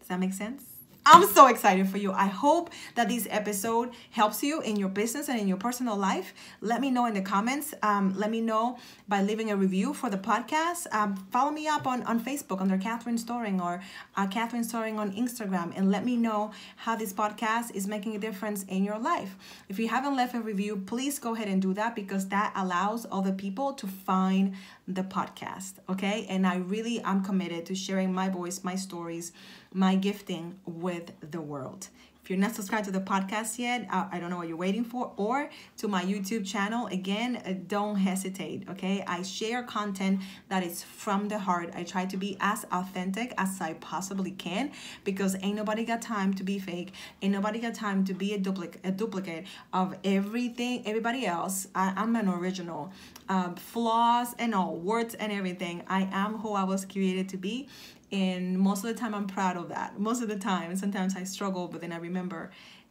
Does 0.01 0.09
that 0.09 0.19
make 0.19 0.33
sense? 0.33 0.72
I'm 1.05 1.27
so 1.27 1.49
excited 1.49 1.89
for 1.89 1.99
you. 1.99 2.13
I 2.13 2.27
hope 2.27 2.71
that 2.95 3.09
this 3.09 3.27
episode 3.29 3.91
helps 4.13 4.41
you 4.41 4.61
in 4.61 4.77
your 4.77 4.89
business 4.89 5.29
and 5.29 5.41
in 5.41 5.49
your 5.49 5.57
personal 5.57 5.97
life. 5.97 6.33
Let 6.61 6.81
me 6.81 6.93
know 6.93 7.07
in 7.07 7.15
the 7.15 7.23
comments. 7.23 7.75
Um, 7.83 8.17
let 8.17 8.31
me 8.31 8.41
know 8.41 8.79
by 9.09 9.21
leaving 9.23 9.51
a 9.51 9.57
review 9.57 9.95
for 9.95 10.09
the 10.11 10.17
podcast. 10.17 10.87
Um, 10.93 11.17
follow 11.33 11.51
me 11.51 11.67
up 11.67 11.89
on, 11.89 12.05
on 12.05 12.21
Facebook 12.21 12.61
under 12.61 12.79
Catherine 12.79 13.19
Storing 13.19 13.61
or 13.61 13.83
uh, 14.17 14.29
Catherine 14.29 14.63
Storing 14.63 15.01
on 15.01 15.11
Instagram 15.13 15.73
and 15.77 15.91
let 15.91 16.05
me 16.05 16.17
know 16.17 16.53
how 16.77 16.95
this 16.95 17.13
podcast 17.13 17.75
is 17.75 17.89
making 17.89 18.15
a 18.15 18.19
difference 18.21 18.63
in 18.65 18.85
your 18.85 18.99
life. 19.01 19.35
If 19.69 19.81
you 19.81 19.89
haven't 19.89 20.15
left 20.15 20.37
a 20.37 20.41
review, 20.41 20.85
please 20.87 21.19
go 21.19 21.35
ahead 21.35 21.49
and 21.49 21.61
do 21.61 21.75
that 21.75 21.97
because 21.97 22.29
that 22.29 22.53
allows 22.55 23.07
other 23.11 23.33
people 23.33 23.73
to 23.73 23.89
find 23.89 24.55
the 24.95 25.03
podcast. 25.03 25.75
Okay. 25.89 26.27
And 26.29 26.47
I 26.47 26.57
really 26.57 27.01
am 27.01 27.25
committed 27.25 27.67
to 27.67 27.75
sharing 27.75 28.13
my 28.13 28.29
voice, 28.29 28.63
my 28.65 28.77
stories 28.77 29.33
my 29.75 29.95
gifting 29.95 30.59
with 30.67 31.13
the 31.31 31.41
world. 31.41 31.89
If 32.23 32.31
you're 32.31 32.39
not 32.39 32.55
subscribed 32.55 32.85
to 32.85 32.93
the 32.93 33.01
podcast 33.01 33.59
yet, 33.59 33.85
I, 33.91 34.21
don't 34.21 34.31
know 34.31 34.37
what 34.37 34.47
you're 34.47 34.57
waiting 34.57 34.85
for, 34.85 35.13
or 35.17 35.51
to 35.79 35.89
my 35.89 36.05
YouTube 36.05 36.47
channel, 36.47 36.87
again, 36.87 37.43
uh, 37.45 37.55
don't 37.67 37.97
hesitate, 37.97 38.69
okay? 38.71 39.03
I 39.09 39.23
share 39.23 39.65
content 39.65 40.21
that 40.49 40.63
is 40.63 40.85
from 40.85 41.27
the 41.27 41.41
heart. 41.41 41.73
I 41.75 41.83
try 41.83 42.07
to 42.07 42.17
be 42.17 42.37
as 42.39 42.65
authentic 42.71 43.35
as 43.39 43.61
I 43.61 43.75
possibly 43.75 44.31
can 44.31 44.71
because 45.03 45.35
ain't 45.43 45.57
nobody 45.57 45.85
got 45.85 46.01
time 46.01 46.33
to 46.35 46.45
be 46.45 46.61
fake. 46.61 46.93
Ain't 47.23 47.33
nobody 47.33 47.59
got 47.59 47.75
time 47.75 48.05
to 48.05 48.15
be 48.15 48.35
a 48.35 48.39
duplicate, 48.39 48.81
a 48.85 48.93
duplicate 48.93 49.45
of 49.73 49.97
everything, 50.05 50.87
everybody 50.87 51.27
else. 51.27 51.67
I, 51.75 51.93
am 52.01 52.15
an 52.15 52.29
original. 52.29 52.93
Um, 53.29 53.57
flaws 53.57 54.33
and 54.39 54.55
all, 54.55 54.77
words 54.77 55.15
and 55.15 55.33
everything. 55.33 55.83
I 55.89 56.09
am 56.13 56.39
who 56.39 56.53
I 56.53 56.63
was 56.63 56.85
created 56.85 57.31
to 57.31 57.37
be 57.37 57.69
and 58.13 58.59
most 58.59 58.85
of 58.85 58.85
the 58.85 58.95
time 58.95 59.15
i'm 59.15 59.27
proud 59.27 59.57
of 59.57 59.69
that. 59.71 59.99
Most 59.99 60.23
of 60.23 60.29
the 60.29 60.37
time 60.39 60.77
sometimes 60.77 61.17
i 61.17 61.25
struggle 61.25 61.69
but 61.69 61.81
then 61.81 61.93
i 61.93 61.97
remember 61.97 62.51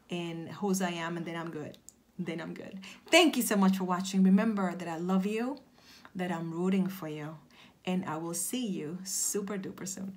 and 0.10 0.50
whose 0.50 0.82
i 0.82 0.90
am 0.90 1.18
and 1.18 1.26
then 1.26 1.36
i'm 1.36 1.52
good. 1.52 1.78
Then 2.20 2.42
i'm 2.42 2.54
good. 2.54 2.80
Thank 3.10 3.38
you 3.38 3.44
so 3.44 3.56
much 3.56 3.78
for 3.78 3.86
watching. 3.86 4.24
Remember 4.24 4.76
that 4.76 4.88
i 4.88 4.98
love 4.98 5.26
you 5.26 5.60
that 6.16 6.32
i'm 6.32 6.52
rooting 6.52 6.88
for 6.88 7.08
you 7.08 7.38
and 7.86 8.04
i 8.06 8.18
will 8.18 8.34
see 8.34 8.66
you 8.66 8.98
super 9.04 9.58
duper 9.58 9.88
soon 9.88 10.16